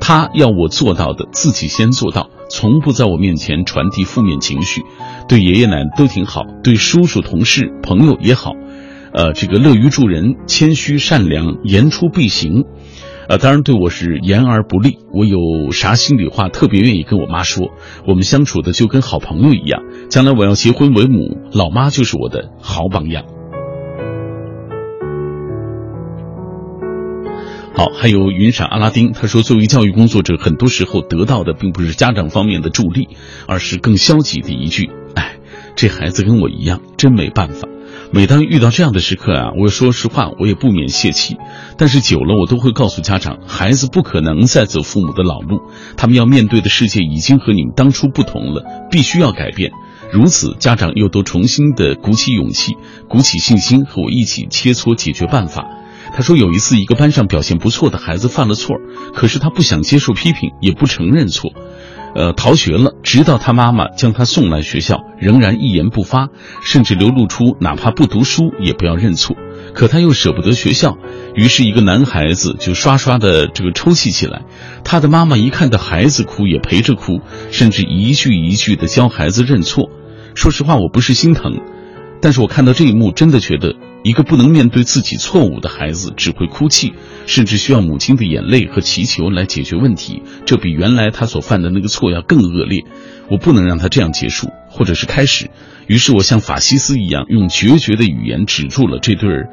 [0.00, 4.82] 她要我做到的，自己先做到。”从不在我面前传递负面情绪，
[5.28, 8.52] 对爷爷奶奶都挺好，对叔叔、同事、朋友也好，
[9.12, 12.62] 呃，这个乐于助人、谦虚善良、言出必行，
[13.28, 14.98] 呃，当然对我是言而不利。
[15.12, 17.70] 我有啥心里话，特别愿意跟我妈说。
[18.06, 19.82] 我们相处的就跟好朋友一样。
[20.08, 23.24] 将来我要结婚为母，老妈就是我的好榜样。
[27.74, 33.08] 好，还有云闪阿拉丁，他说，作为教育工作者，很多时候得到的并不是家长方面的助力，
[33.46, 35.36] 而是更消极的一句：“哎，
[35.74, 37.68] 这孩子跟我一样，真没办法。”
[38.12, 41.36] 每当遇到这样的时刻啊，我说实话，我也不免泄气。
[41.76, 45.60] 但是久了，我都会告诉家长，孩子不可能再走父母的老路，
[45.96, 49.72] 他们要面对的世界已经和你们当初不同了，必须要改变。
[50.12, 52.74] 如此，家长又都重新的鼓起勇气，
[53.08, 55.66] 鼓起信心，和我一起切磋解决办法。
[56.14, 58.76] 他说有一次，一个班上表现不错的孩子犯了错，
[59.12, 61.50] 可是他不想接受批评，也不承认错，
[62.16, 62.92] 呃，逃学了。
[63.02, 66.28] 直到他妈妈将他送来学校，仍然一言不发，
[66.62, 69.36] 甚至流露出哪怕不读书也不要认错。
[69.74, 70.96] 可他又舍不得学校，
[71.34, 74.42] 于是一个男孩子就刷刷的这个抽泣起来。
[74.82, 79.90] 他的妈妈一看到孩子哭，也陪着哭，甚至一句一句的教孩子认错。
[80.34, 81.60] 说实话，我不是心疼，
[82.22, 83.74] 但是我看到这一幕，真的觉得。
[84.06, 86.92] 一个不能面对自己错误的孩子，只会哭泣，
[87.26, 90.22] 甚至需要母亲的眼泪和祈求来解决问题。
[90.44, 92.84] 这比原来他所犯的那个错要更恶劣。
[93.28, 95.50] 我不能让他这样结束，或者是开始。
[95.88, 99.48] 于是我像法西斯一样，用决绝的语言止住了这对儿，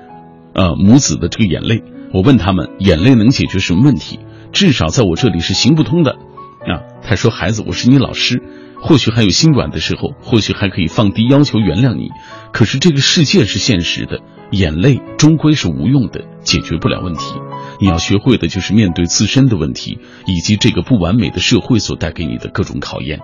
[0.54, 1.82] 呃母子的这个眼泪。
[2.14, 4.20] 我问他们，眼泪能解决什么问题？
[4.52, 6.12] 至少在我这里是行不通的。
[6.12, 8.40] 啊，他说：“孩子，我是你老师。”
[8.86, 12.10] 或许还有心软的时候，或许还可以放低要求原谅你。
[12.52, 14.20] 可是这个世界是现实的，
[14.54, 17.34] 眼泪终归是无用的，解决不了问题。
[17.80, 23.20] 你要学会的就是面对自身的问题，以及这个不完美的社会所带给你的各种考验。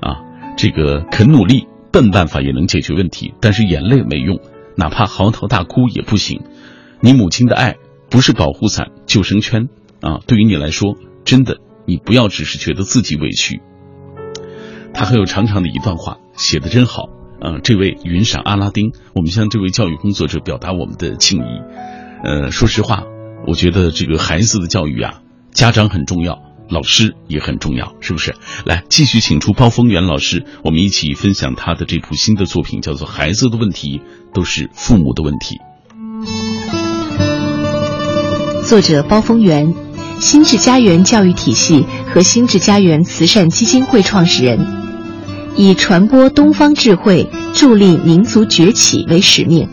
[0.00, 0.22] 啊，
[0.56, 4.38] 这个肯努力，笨办法也能解决问题，但是眼泪没用，
[4.76, 6.42] 哪怕嚎啕大哭也不行。
[7.00, 7.76] 你母亲的爱
[8.08, 9.68] 不是保护伞、救生圈
[10.00, 13.60] 啊，对于你来说，真的，你不要只是觉得自己委屈。
[14.94, 17.08] 他还有长长的一段话，写的真好。
[17.40, 21.60] 嗯，这位云闪阿拉丁，我们向这位教育工作者表达我们的敬意。
[22.24, 23.04] 呃，说实话，
[23.46, 25.20] 我觉得这个孩子的教育啊，
[25.52, 28.34] 家长很重要，老师也很重要，是不是？
[28.64, 34.00] 来，继续请出包丰源老师，我们一起分享他的这部新的作品，叫做《孩子的问题
[34.34, 35.56] 都是父母的问题》。
[38.64, 39.74] 作者包丰源。
[40.20, 44.58] 心智家园教育体系和心智家园慈善基金会创始人，
[45.58, 49.68] 以传播东方智慧、助力民族崛起为使命。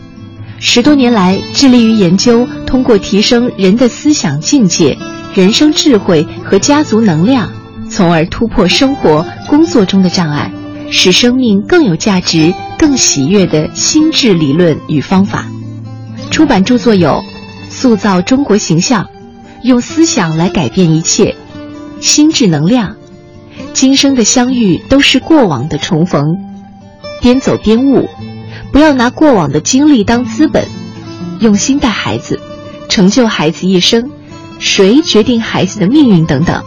[0.58, 4.98] 十多年来，致力于研究通过提升人的思想境界、
[5.32, 7.48] 人生智慧和家族能量，
[7.88, 10.50] 从而突破生活、工作中的障碍，
[10.90, 15.46] 使生命更有价值、更喜悦的心智理论与方法。
[16.32, 17.10] 出版著作有
[17.70, 19.04] 《塑造中国形象》
[19.62, 21.36] 《用思想来改变一切》
[22.04, 22.90] 《心智能量》
[23.76, 26.24] 《今生的相遇都是过往的重逢》
[27.20, 27.98] 《边走边悟》。
[28.72, 30.64] 不要拿过往的经历当资本，
[31.40, 32.40] 用心带孩子，
[32.88, 34.10] 成就孩子一生。
[34.58, 36.24] 谁决定孩子的命运？
[36.24, 36.64] 等等。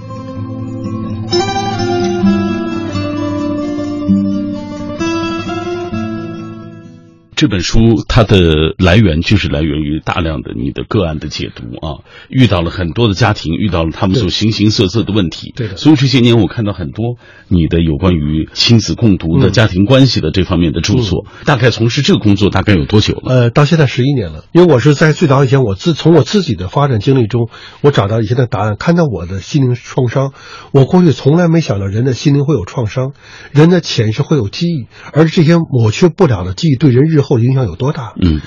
[7.39, 15.53] 这本书它的来源就是来源于大量的你的个案的解读啊，遇到了很多的家庭，遇到了他们所形形色色的问题。
[15.55, 15.77] 对的。
[15.77, 17.15] 所以这些年我看到很多
[17.47, 21.27] 你的有关于亲子共读的家庭关系的这方面的著作。
[21.45, 23.33] 大概从事这个工作大概有多久了？
[23.33, 24.43] 呃，到现在十一年了。
[24.51, 27.47] 因为我是在最早以前，我自从我自己的发展经历中，
[27.79, 30.33] 我找到以前的答案，看到我的心灵创伤。
[30.73, 33.13] 我过去从来没想到人的心灵会有创伤，
[33.53, 37.28] 人的潜意识会有记忆，而这些抹去不了的记忆对人日后。
[37.29, 38.13] 后影响有多大？
[38.19, 38.41] 嗯，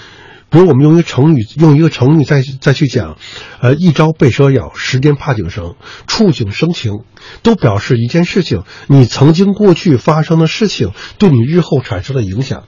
[0.51, 3.17] 比如我们用一个成语，用一个成语再再去讲，
[3.61, 5.77] 呃，一朝被蛇咬，十年怕井绳，
[6.09, 7.05] 触景生情，
[7.43, 12.65] 都表示一件事情，你曾经过去发生的事情对你日后产生的影响。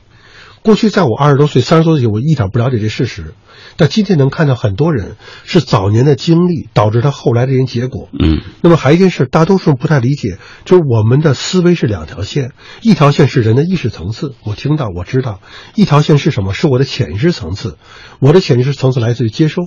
[0.63, 3.35] 过去在我二十多岁、三十多岁，我一点不了解这事实。
[3.77, 8.09] 但今天能看到很多人是早年的经历导致他后来这些结果。
[8.19, 12.53] 嗯，那么还有一件事，大多数人不太理解，就是我们的思维是两条线，
[12.83, 15.41] 一条线是人的意识层次，我听到我知道；
[15.75, 16.55] 一条线是什么？
[16.55, 17.77] 是我的潜意识层次。
[18.21, 19.63] 我的潜意识层次来自于接收，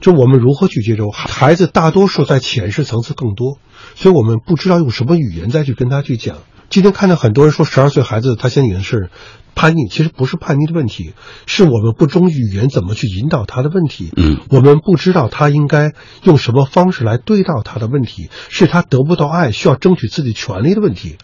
[0.00, 1.10] 就我们如何去接收。
[1.10, 3.58] 孩子大多数在潜意识层次更多，
[3.94, 6.38] 所以我们不知道用什么语言再去跟他去讲。
[6.70, 9.10] 今天看到很多人说，十二岁孩子他现在已经是。
[9.52, 11.12] 叛逆其实不是叛逆的问题，
[11.44, 14.10] 是我们不忠于语言怎么去引导他的问题。
[14.16, 15.92] 嗯，我们不知道他应该
[16.22, 21.16] 用什么方式来对待他的问题，是他得不到爱，需要争取自己权利的问题。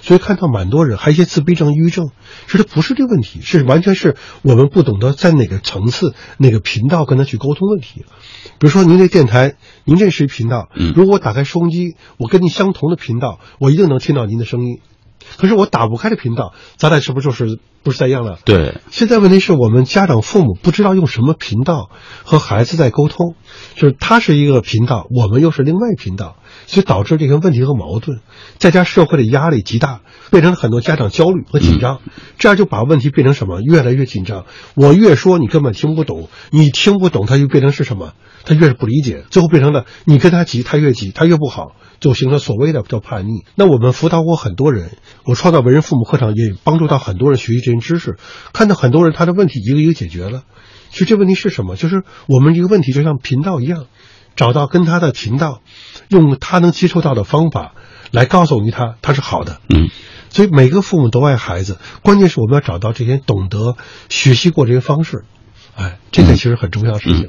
[0.00, 2.10] 所以看到蛮多人，还有一些自闭症、抑郁症，
[2.46, 8.04] 其实不是这个问题，是完全是我们不懂得在哪个层次、哪个频道跟他去沟通问题。
[8.58, 14.78] 比如说，您这电台，您这是一频道，如果我打开收音机，我跟您相同的频道，我一定能听到您的声音。
[15.36, 18.38] 可是我打不开的频道，咱俩是不是就是不是在一样了？
[18.44, 18.80] 对。
[18.90, 21.90] 现在问题是我们家长父母不知道用什么频道
[22.24, 23.34] 和孩子在沟通，
[23.74, 28.20] 就是他是一个频道，我们又是另外一频道，所以导致这个问题和矛盾，
[28.58, 32.00] 再加社会的压力极大，变成了很多家长焦虑和紧张，
[32.38, 33.60] 这样就把问题变成什么？
[33.60, 34.44] 越来越紧张。
[34.74, 38.12] 我越说你根本听不懂，你听不懂，他就变成是什么？
[38.44, 41.72] 他越是不理解，最后变成了你跟他急，他越急，他越不好。
[42.00, 43.44] 就形成所谓的叫叛逆。
[43.54, 44.90] 那我们辅导过很多人，
[45.24, 48.16] 我创造为人父母课程也帮助到很多人学习这些知识，
[48.52, 50.42] 看到很多人他的问题一个一个解决了。
[50.90, 51.76] 其实这问题是什么？
[51.76, 53.86] 就是我们这个问题就像频道一样，
[54.36, 55.60] 找到跟他的频道，
[56.08, 57.72] 用他能接受到的方法
[58.10, 59.60] 来告诉你他他是好的。
[59.68, 59.88] 嗯，
[60.28, 63.76] 所以每个父母都爱孩子，关键是我们要找到这些懂得
[64.10, 65.24] 学习过这些方式。
[65.74, 67.28] 哎，这个其实很重要的事情。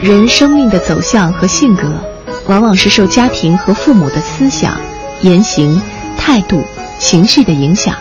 [0.00, 2.00] 人生命的走向和性格，
[2.48, 4.78] 往往是受家庭和父母的思想、
[5.22, 5.82] 言行、
[6.16, 6.62] 态度、
[6.98, 7.94] 情绪的影响，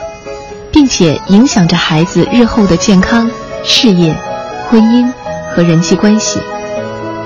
[0.72, 3.30] 并且影响着孩子日后的健康、
[3.64, 4.16] 事业、
[4.70, 5.12] 婚姻
[5.54, 6.39] 和人际关系。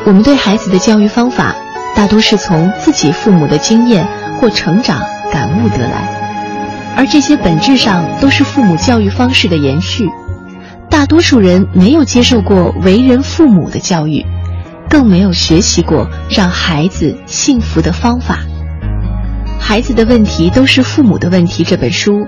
[0.06, 1.56] 我们对孩子的教育方法，
[1.96, 4.08] 大多是从自己父母的经验
[4.40, 5.02] 或成长
[5.32, 10.10] 感悟得来，而这些本质上都是父母教育方式的延续。
[10.90, 14.26] 大多数人没有接受过为人父母的教育。
[14.90, 18.40] 更没有学习过让孩子幸福的方法。
[19.60, 21.64] 孩子的问题都是父母的问题。
[21.64, 22.26] 这本书，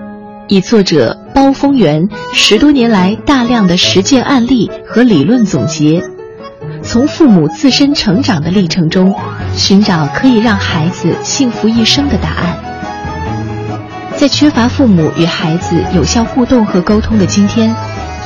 [0.48, 6.04] 以作者包丰源十多年来大量的实践案例和理论总结，
[6.84, 9.16] 从父母自身成长的历程中，
[9.56, 12.60] 寻找可以让孩子幸福一生的答案。
[14.16, 17.76] 在缺乏父母与孩子有效互动和沟通的今天，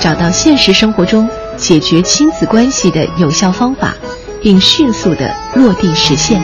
[0.02, 3.94] 找到现实生活中解决亲子关系的有效方法。
[4.42, 6.40] 并迅速的落地实现。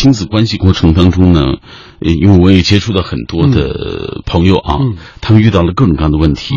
[0.00, 1.58] 亲子关系过程当中呢，
[2.00, 6.54] 呃因为我也接触到很多的朋友啊，嗯他们遇到了各种各样的问题。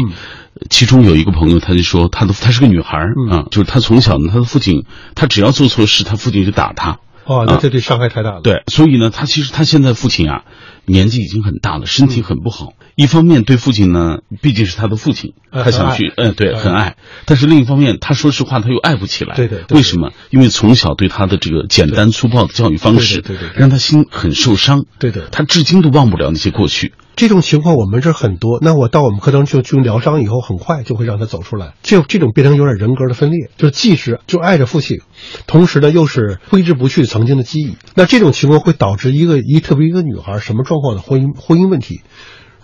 [0.70, 7.00] 其中有一个朋友，他就说，他的她是个女孩嗯啊，就是她从小呢，她的父亲，她只要做错事，她父亲就打她。
[7.26, 8.41] 哦，那啊这对伤害太大了。
[8.41, 10.44] 对，所以呢，他其实他现在父亲啊，
[10.86, 12.74] 年纪已经很大了，身体很不好。
[12.96, 16.96] 一方面对父亲呢，毕竟是他的父亲，呃他想去，嗯，对，嗯很爱。
[17.26, 19.36] 但是另一方面，他说实话，他又爱不起来。
[19.36, 20.12] 对的对为什么？
[20.30, 24.86] 因为从小对他的这个简单粗暴的教育方式，对的对让他心很受伤。
[25.00, 26.94] 对的他至今都忘不了那些过去。
[27.16, 28.58] 这种情况我们这儿很多。
[28.60, 31.74] 那我到我们课堂去去疗伤以后，很快就会让他走出来。
[31.84, 34.98] 这这种变成有点人格的分裂，就是既是就爱着父亲，
[35.46, 37.78] 同时呢又是挥之不去曾经的记忆。
[37.94, 42.02] 那这种情况会导致一个一特别一个女孩什么状况的婚姻婚姻问题，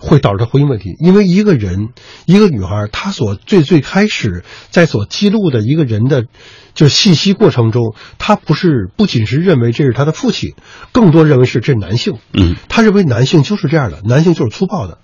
[0.00, 0.96] 会导致婚姻问题。
[0.98, 1.90] 因为一个人
[2.26, 6.24] 一个女孩，她所最最开始在所记录的一个人的。
[6.72, 10.54] 就是信息过程中，她不是不仅是认为这是她的父亲，
[10.92, 12.18] 更多认为是这是男性。
[12.32, 14.98] 嗯，他认为男性就是这样的，男性就是粗暴的。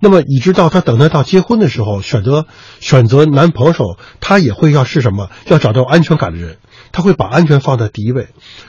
[0.00, 2.46] 那么，以直到他等他到结婚的时候，选择
[2.80, 5.28] 选择男朋友时候，他也会要是什么？
[5.46, 6.56] 要找到安全感的人，
[6.92, 8.28] 他会把安全放在第一位。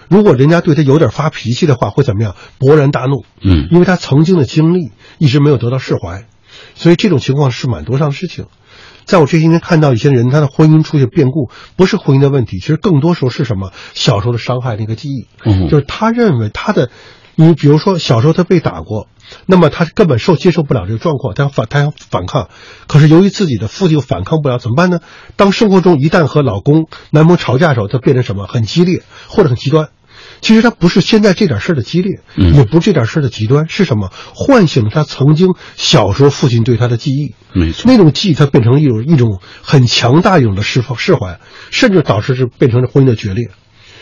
[0.10, 2.36] 如果人家对他有点发脾气的话，会怎么样？
[2.60, 3.26] 勃然大怒。
[3.42, 6.26] 嗯，因为他曾经的经历一直没有得到释怀，
[6.76, 8.46] 所以这种情况是蛮多上的事情。
[9.04, 13.74] 在我这些年看到一些人，他的婚姻出现变故，不是婚姻的问题，其实更多时候是什么？
[13.94, 16.92] 小时候的伤害那个记忆，嗯就是他认为他的，
[17.42, 19.08] 你比如说小时候他被打过，
[19.46, 22.50] 那么他根本受接受不了这个状况，他要反他要反抗，
[22.88, 25.00] 可是由于自己的父亲又反抗不了，怎么办呢？
[25.36, 28.46] 当生活中一旦和老公、男朋友吵架的时候，他变成什么？
[28.46, 29.90] 很激烈或者很极端。
[30.40, 34.12] 其实他不是现在这点事儿的激烈，嗯也不是这点事儿的极端，是什么？
[34.36, 37.34] 唤醒了他曾经小时候父亲对他的记忆。
[37.54, 41.40] 没错，那种记忆，他变成一种一种很强大一种的释放释怀，
[41.72, 43.50] 甚至导致是变成了婚姻的决裂。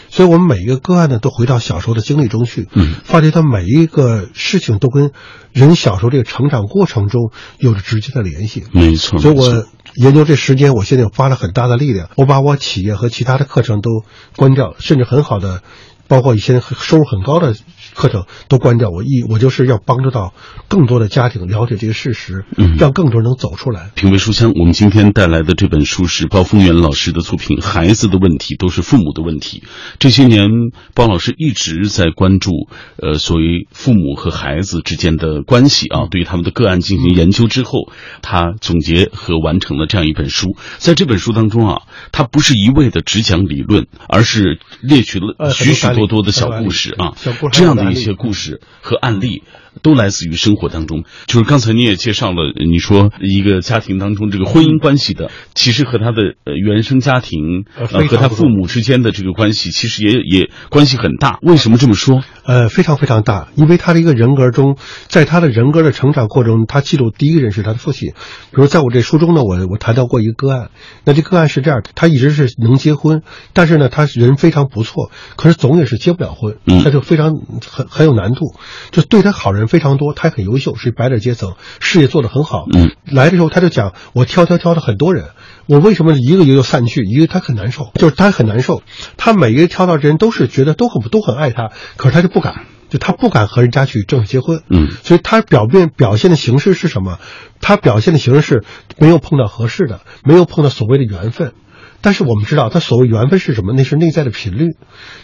[0.09, 5.11] 所以，我们每一个个案呢，都回到小时候的经历中去，嗯，发觉他每一个事情都跟
[5.53, 8.63] 人小时候这个成长过程中有着直接的联系。
[8.71, 9.19] 没错。
[9.19, 14.03] 所以我研究这时间，我现在花了很大的力量，我把我企业和其他的课程都
[14.35, 15.61] 关掉，甚至很好的，
[16.09, 17.55] 包括一些收入很高的
[17.93, 18.89] 课程都关掉。
[18.89, 20.33] 我一我就是要帮助到
[20.67, 23.91] 更多的家庭了解这个事实，嗯让更多人能走出来。
[23.95, 29.63] 品味书香，我们今天带来的这本书是包丰源老师的作品《孩子的问题都是父母的问题》。
[29.99, 30.47] 这些年，
[30.95, 32.51] 包老师一直在关注，
[32.97, 37.91] 呃，所谓父母和孩子之间的关系啊，对于他们的个案进行研究之后，
[38.23, 40.55] 他总结和完成了这样一本书。
[40.79, 41.81] 在这本书当中啊，
[42.11, 49.43] 他不是一味的只讲理论，而是列举了呃许许多多的小故事啊，小故事这样的一些故事和案例。
[49.81, 61.37] 都来自于生活当中，就是刚才你也介绍了，你说一个家庭当中这个婚姻关系的，其实和他的呃原生家庭和他父母之间的这个关系，其实也也关系很大。
[61.43, 62.21] 为什么这么说？
[62.43, 64.75] 呃，非常非常大，因为他的一个人格中，
[65.07, 68.09] 在他的人格的成长过程中，他记录第一个人是他的父亲。
[68.09, 70.71] 比如在我这书中呢，我我谈到过一个个案，
[71.05, 73.21] 那这个案是这样的，他一直是能结婚，
[73.53, 77.33] 但是呢，他人非常不错，可是总也是结不了婚，嗯他就非常
[77.67, 78.53] 很很有难度，
[78.91, 82.65] 就对他好人非常多，他很优秀，是白领阶层，事业做得很好。
[82.71, 85.25] 嗯，来的时候他就讲，我挑挑挑了很多人，
[85.65, 88.83] 我为什么一个一个又散去，一个他很难受，就是他很难受，
[89.17, 92.65] 他每一个挑到的人都是觉得都很都很爱他，可是他就不敢。
[92.89, 97.19] 就他不敢和人家去正式结婚，嗯，所以他表面表现的形式是什么？
[97.61, 98.63] 他表现的形式是
[98.97, 101.53] 没有碰到合适的，没有碰到所谓的缘分。
[102.01, 103.73] 但是我们知道，他所谓缘分是什么？
[103.73, 104.75] 那是内在的频率。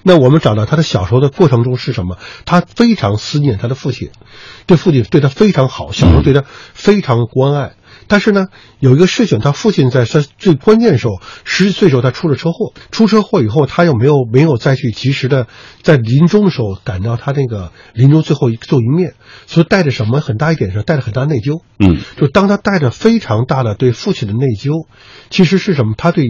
[0.03, 2.17] 那我们找到他的小时候的过程中是什么？
[2.45, 4.09] 他非常思念他的父亲，
[4.65, 7.73] 对父亲对他非常好，小时候对他非常关爱。
[8.07, 8.47] 但是呢，
[8.79, 15.47] 有一个事情，他父亲在他最关键的时候，十几岁时候他出了车祸，出车祸以后，他又没有没有再去及时的
[15.81, 19.15] 在临终的时候赶到他那个临终最后一最后一面，
[19.47, 21.63] 所以带着什么很大一点是带着很大内疚。
[21.79, 24.85] 嗯，就当他带着非常大的对父亲的内疚，
[25.31, 25.93] 其实是什么？
[25.97, 26.25] 他对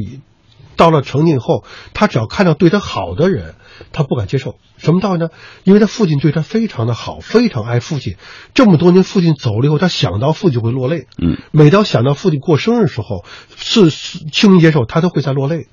[0.76, 1.64] 到了成年以后，
[1.94, 3.56] 他只要看到对他好的人，
[3.92, 4.58] 他不敢接受。
[4.78, 5.30] 什么道理呢？
[5.64, 8.18] 因为他父亲对他非常的好，非常爱父亲。
[8.54, 11.08] 这么多年，父亲走了以后，他想到父亲会落泪。
[11.18, 13.24] 嗯，每当想到父亲过生日的时候，
[13.56, 15.68] 是是清明节时候，他都会在落泪。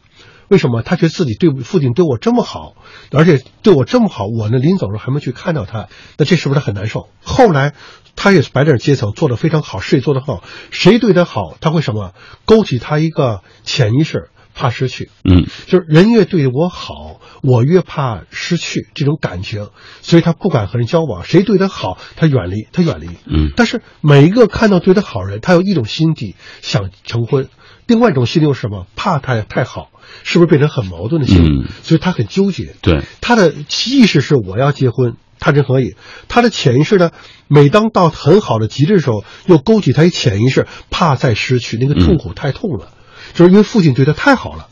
[0.48, 0.82] 为什么？
[0.82, 2.74] 他觉得自己对父亲对我这么好，
[3.10, 5.88] 而且对我这么好，我呢临走的时候还没去看到他，
[6.18, 7.08] 那这是不是他很难受？
[7.24, 7.72] 后来
[8.16, 12.12] 他也是白领阶层，做得非常好，事业做得好，谁对他好，他会什么？
[12.44, 15.10] 勾起他一个潜意识，怕失去。
[15.24, 19.68] 嗯，就是人越对我好，我越怕失去这种感情，
[20.00, 21.24] 所以他不敢和人交往。
[21.24, 23.06] 谁对他好，他远离，他远离。
[23.26, 27.48] 嗯，但是每一个看到对他好人，他有一种心底想成婚，
[27.86, 28.86] 另外一种心理又是什么？
[28.96, 29.90] 怕他太好，
[30.24, 31.48] 是不是变成很矛盾的心理？
[31.48, 32.74] 嗯所以他很纠结。
[32.80, 35.96] 对，他的意识是我要结婚，他人可以；
[36.28, 37.10] 他的潜意识呢，
[37.48, 42.88] 每当到很好的极致的时候，又勾起他一潜意识，怕再失去，那个痛苦太痛了，
[43.34, 44.68] 就是因为父亲对他太好了，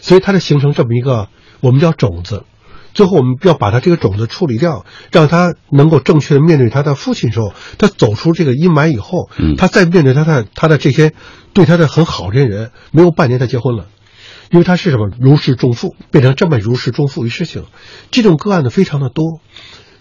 [0.00, 1.28] 所以他就形成这么一个
[1.60, 2.44] 我们叫种子。
[2.94, 11.12] 最后我们要把他这个种子处理掉，让他能够正确的面对他的父亲的时候，他走出这个阴霾以后，嗯他再面对他的他的这些
[11.52, 13.86] 对他的很好这些人，没有半年他结婚了。
[14.50, 17.64] 因为他是什么如释重负，变成这么如释重负的事情，
[18.12, 19.40] 这种个案呢非常的多，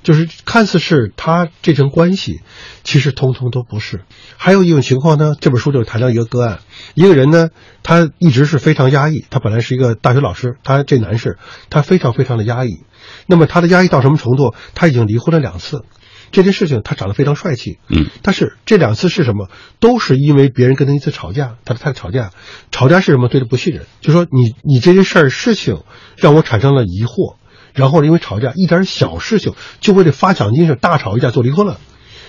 [0.04, 2.41] 就是看似是他这层关系，
[2.84, 4.01] 其实通通都不是。
[4.38, 6.60] 还有一种情况呢，这本书就谈到一个个案，
[6.93, 7.49] 一个人呢，
[7.82, 11.38] 他一直是非常压抑，他本来是一个大学老师，他这男士
[11.70, 12.84] 他非常非常的压抑，
[13.26, 14.54] 那么他的压抑到什么程度？
[14.76, 15.84] 他已经离婚了两次。
[16.32, 19.51] 这件事情他长得非常帅气，嗯，但是这两次是什么？
[19.80, 22.32] 都是因为别人跟他一次吵架，他他吵架，
[22.72, 23.28] 吵架是什么？
[23.28, 25.84] 对他不信任，就说你你这件事儿事情
[26.18, 27.36] 让我产生了疑惑，
[27.74, 31.78] 然后因为吵架一点小事情就为了发奖金是大吵一架就离婚了，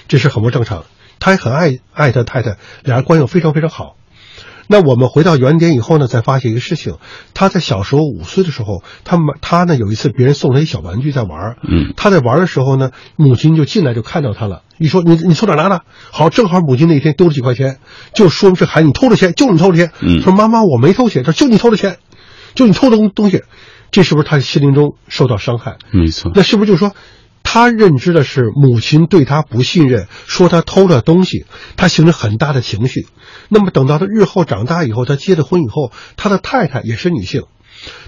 [0.08, 0.84] 这是很不正常。
[1.20, 3.96] 他也很爱爱他太太，俩人关系非常非常好。
[4.66, 6.96] 那我们回到原点以后呢，再发现一个事情，
[7.34, 15.82] 他在小时候五岁的时候，他们他呢有一次别人送他一小玩具在玩儿，嗯，他在玩的时候呢，母亲就进来就看到他了，一说你你从哪儿拿的？
[16.10, 17.78] 好，正好母亲那天丢了几块钱，
[18.14, 19.92] 就说明这孩子你偷的钱，就你偷的钱。
[20.00, 21.98] 嗯说妈妈我没偷钱，说就你偷的钱，
[22.54, 23.42] 就你偷的东东西，
[23.94, 25.76] 这是不是他的心灵中受到伤害？
[25.92, 26.32] 没错。
[26.34, 26.96] 那是不是就是说，
[27.44, 33.06] 他认知的是母亲对他不信任，说他偷了东西，他形成很大的情绪。
[33.48, 37.44] 那么等到他日后长大以后，他结了婚以后，他的太太也是女性。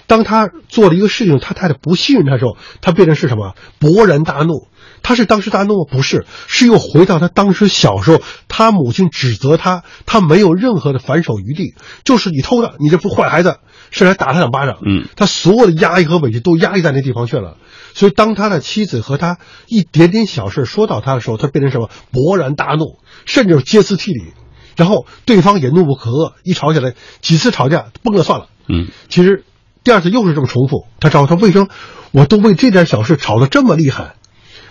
[0.07, 3.55] 当他做了一个事情，他太太不信任他的时候，他变成是什么？
[3.79, 4.67] 勃然大怒。
[5.03, 5.85] 他是当时大怒吗？
[5.89, 11.73] 不是，是又回到他当时小时候，他母亲指责他，他没有任何的反手余地，
[12.03, 13.57] 就是你偷的，你这不坏孩子，
[13.91, 14.77] 甚至还打他两巴掌。
[14.85, 17.57] 嗯，他所有的压抑和委屈都压抑在那地方去了。
[17.93, 19.37] 所以，当他的妻子和他
[19.67, 21.89] 一点点小事说到他的时候，他变成什么？
[22.11, 24.33] 勃然大怒，甚至歇斯底里。
[24.75, 28.47] 然后对方也怒不可遏，一吵起来，几次吵架崩了算了。
[28.67, 29.43] 嗯，其实
[29.83, 31.67] 第二次又是这么重复，他找他为什么
[32.11, 34.13] 我都为这点小事吵得这么厉害？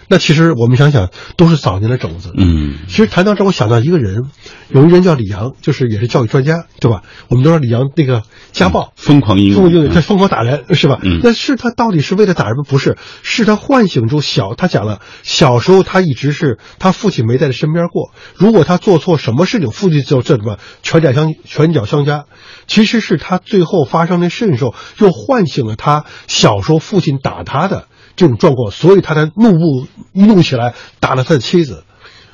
[0.09, 2.33] 那其实我们想想，都是早年的种子。
[2.37, 4.25] 嗯，其实谈到这，我想到一个人，
[4.69, 7.03] 有一人叫李阳，就是也是教育专家，对吧？
[7.29, 11.01] 我们都知道李阳那个家暴、疯狂英疯狂英语，他疯狂打人，是吧？
[11.03, 12.65] 嗯那是他到底是为了打人吗？
[12.69, 14.55] 不是，是他唤醒出小。
[14.55, 18.13] 他讲了，小时候他一直是他父亲没在他身边过。
[18.35, 22.27] 如果他做错什么事情，父亲就这什么拳脚相拳脚相加。
[22.67, 27.87] 其实是他最后发生的事情的时候，又唤醒了他小时候父亲打他的
[28.17, 31.85] 这种状况，所以他才怒不一怒起来打了他的妻子。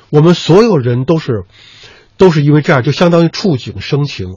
[0.09, 1.43] 我们所有人都是，
[2.17, 4.35] 都是因为这样，就相当于触景生情。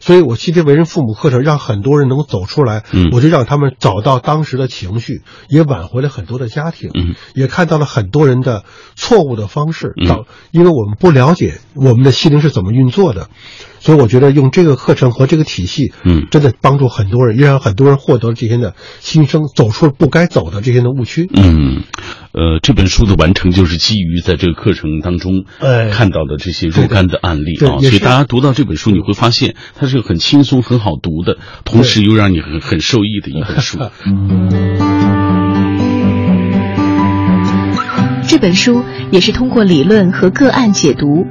[0.00, 8.64] 所以我今天为人父母课程，让很多人能够走出来，嗯我就让他们找到当时的情绪，也挽回了很多的家庭，嗯也看到了很多人的
[8.96, 13.28] 错误的方式，嗯因为我们不了解我们的心灵是怎么运作的，
[13.82, 16.28] 所以我觉得用这个课程和这个体系，嗯。
[16.30, 21.28] 真的帮助很多人，也让很多人获得了这些的新生，走出了不该走的这些的误区。
[21.34, 21.82] 嗯，
[22.30, 25.90] 呃，这本书的完成就是基于在这个课程当中哎。
[25.90, 33.78] 看到的这些若干的案例啊，所以大家读到这本书，你会发现它是个很轻松、很好读的，同时又让你很很受益的一本书。
[38.28, 41.26] 这本书也是通过理论和个案解读，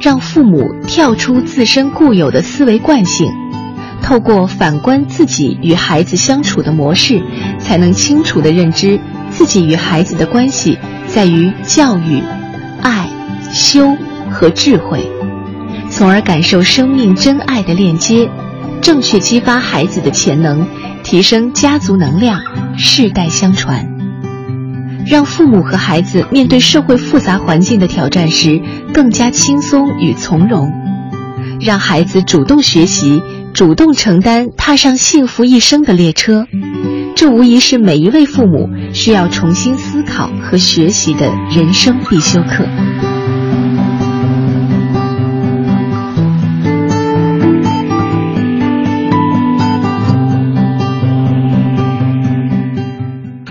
[0.00, 3.30] 让父母跳出自身固有的思维惯性，
[4.02, 7.22] 透过反观自己与孩子相处的模式，
[7.58, 12.22] 才能清楚地认知自己与孩子的关系在于教育、
[12.82, 13.08] 爱、
[13.52, 13.96] 修
[14.30, 15.08] 和智慧，
[15.90, 18.28] 从而感受生命真爱的链接，
[18.82, 20.66] 正确激发孩子的潜能，
[21.02, 22.40] 提升家族能量，
[22.76, 23.93] 世代相传。
[25.06, 28.60] 让父母和孩子面对社会复杂环境的挑战时
[28.92, 30.72] 更加轻松与从容，
[31.60, 36.46] 让孩子主动学习、主动承担踏上幸福一生的列车，
[37.14, 42.64] 这无疑是每一位父母需要重新思考和学习的人生必修课。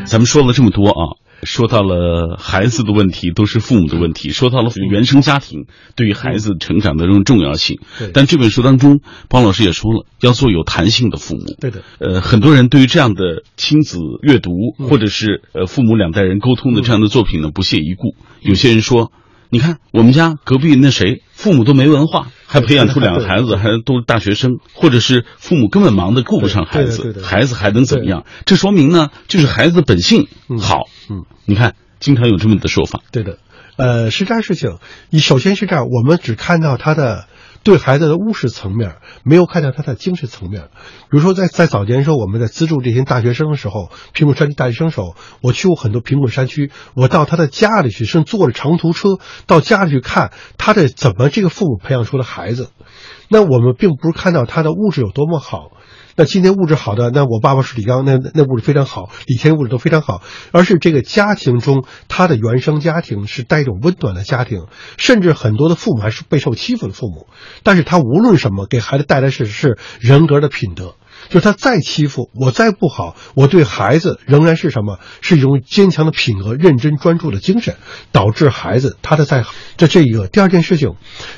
[0.06, 5.66] 咱们说了这么多啊，说到了孩子的问题，都是父母的问题；说到了原生家庭
[5.96, 7.80] 对于孩子成长的这种重要性。
[8.14, 11.56] 但这本书当中，包老师也说了，要做有弹性的父母。
[11.60, 18.16] 对的，呃，很多人对于这样的亲子阅读，或者是呃父母两代人沟通的这样的作品呢，不屑一顾。
[18.42, 19.12] 有些人说，
[19.54, 28.26] 你看我们家隔壁那谁，父母都没文化，还培养出两个孩子， 还都是大学生，或者是父母根本忙得顾不上孩子，孩子还能怎么样？
[28.48, 30.28] 这说明呢，就是孩子本性
[30.60, 30.88] 好。
[31.08, 33.02] 嗯，你看，经常有这么的说法。
[33.12, 33.38] 对的，
[33.78, 34.80] 呃，是这样事情。
[35.12, 37.28] 你首先是这样，我们只看到他的
[37.64, 40.64] 对孩子的物质层面，没有看到他的精神层面。
[41.10, 52.70] 比如说在，在早年的时候，我们在资助这些大学生的时候，贫困山区大学生时候，我去过很多贫困山区，我到他的家里去，甚至坐着长途车到家里去看他的怎么这个父母培养出的孩子。
[53.30, 55.72] 那我们并不是看到他的物质有多么好。
[56.16, 67.28] 那今天物质好的，那我爸爸是李刚，那那物质非常好，李天物质都非常好，而是这个家庭中他的原生家庭是带一种温暖的家庭，甚至很多的父母还是备受欺负的父母，
[67.64, 70.96] 但是他无论什么给孩子带来是是人格的品德，
[71.30, 77.76] 就是他再欺负我再不好，我对孩子仍然是什么，是一种坚强的品格、认真专注的精神，
[78.12, 79.46] 导致孩子他的在
[79.78, 80.92] 这这一个第二件事情，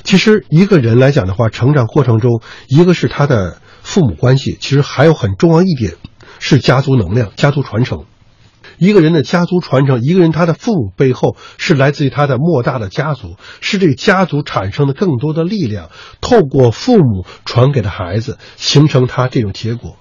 [0.03, 3.59] 其实一个人来讲的话，成长过程中，一个是他的。
[3.85, 5.93] 父母关系其实还有很重要一点，
[6.39, 8.05] 是家族能量、家族传承。
[8.77, 19.95] 一个人的家族传承，一个人他的父母背后是来自于他的莫大的家族，是这个家族产生的更多的力量，透过父母传给的孩子，形成他这种结果。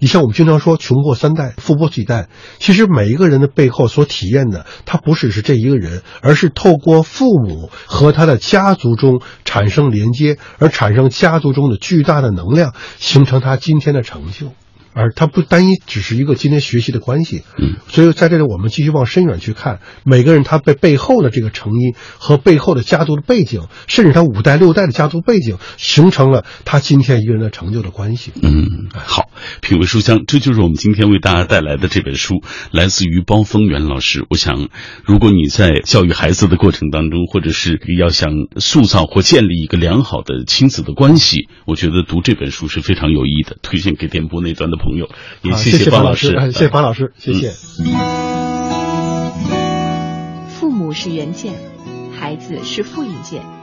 [0.00, 2.28] 你像我们经常说“穷过三代，富过几代”，
[2.58, 14.52] 其实每一个人的背后所体验的，他不只是这一个人，而是透过父母和他的家族中产生连接，而产生家族中的巨大的能量，形成他今天的成就。
[14.98, 28.32] 而他不单一只是一个今天学习的关系，嗯，所以在这里我们继续往深远去看，每个人他背背后的这个成因和背后的家族的背景，甚至他五代六代的家族背景，形成了他今天一个人的成就的关系。
[28.42, 29.30] 嗯，好，
[29.62, 32.42] 品味书香，这就是我们今天为大家带来的这本书，
[32.72, 34.26] 来自于包丰源老师。
[34.30, 34.68] 我想，
[35.04, 44.87] 如果你在教育孩子的过程当中，或者是要想塑造或建立一个良好的亲子的关系，我觉得读这本书是非常有意义的，推荐给电波那端的朋友。
[44.88, 45.08] 朋友，
[45.42, 47.52] 也谢谢方老师，谢谢方老师，谢谢。
[50.48, 51.52] 父母是原件，
[52.18, 53.57] 孩子是复印件。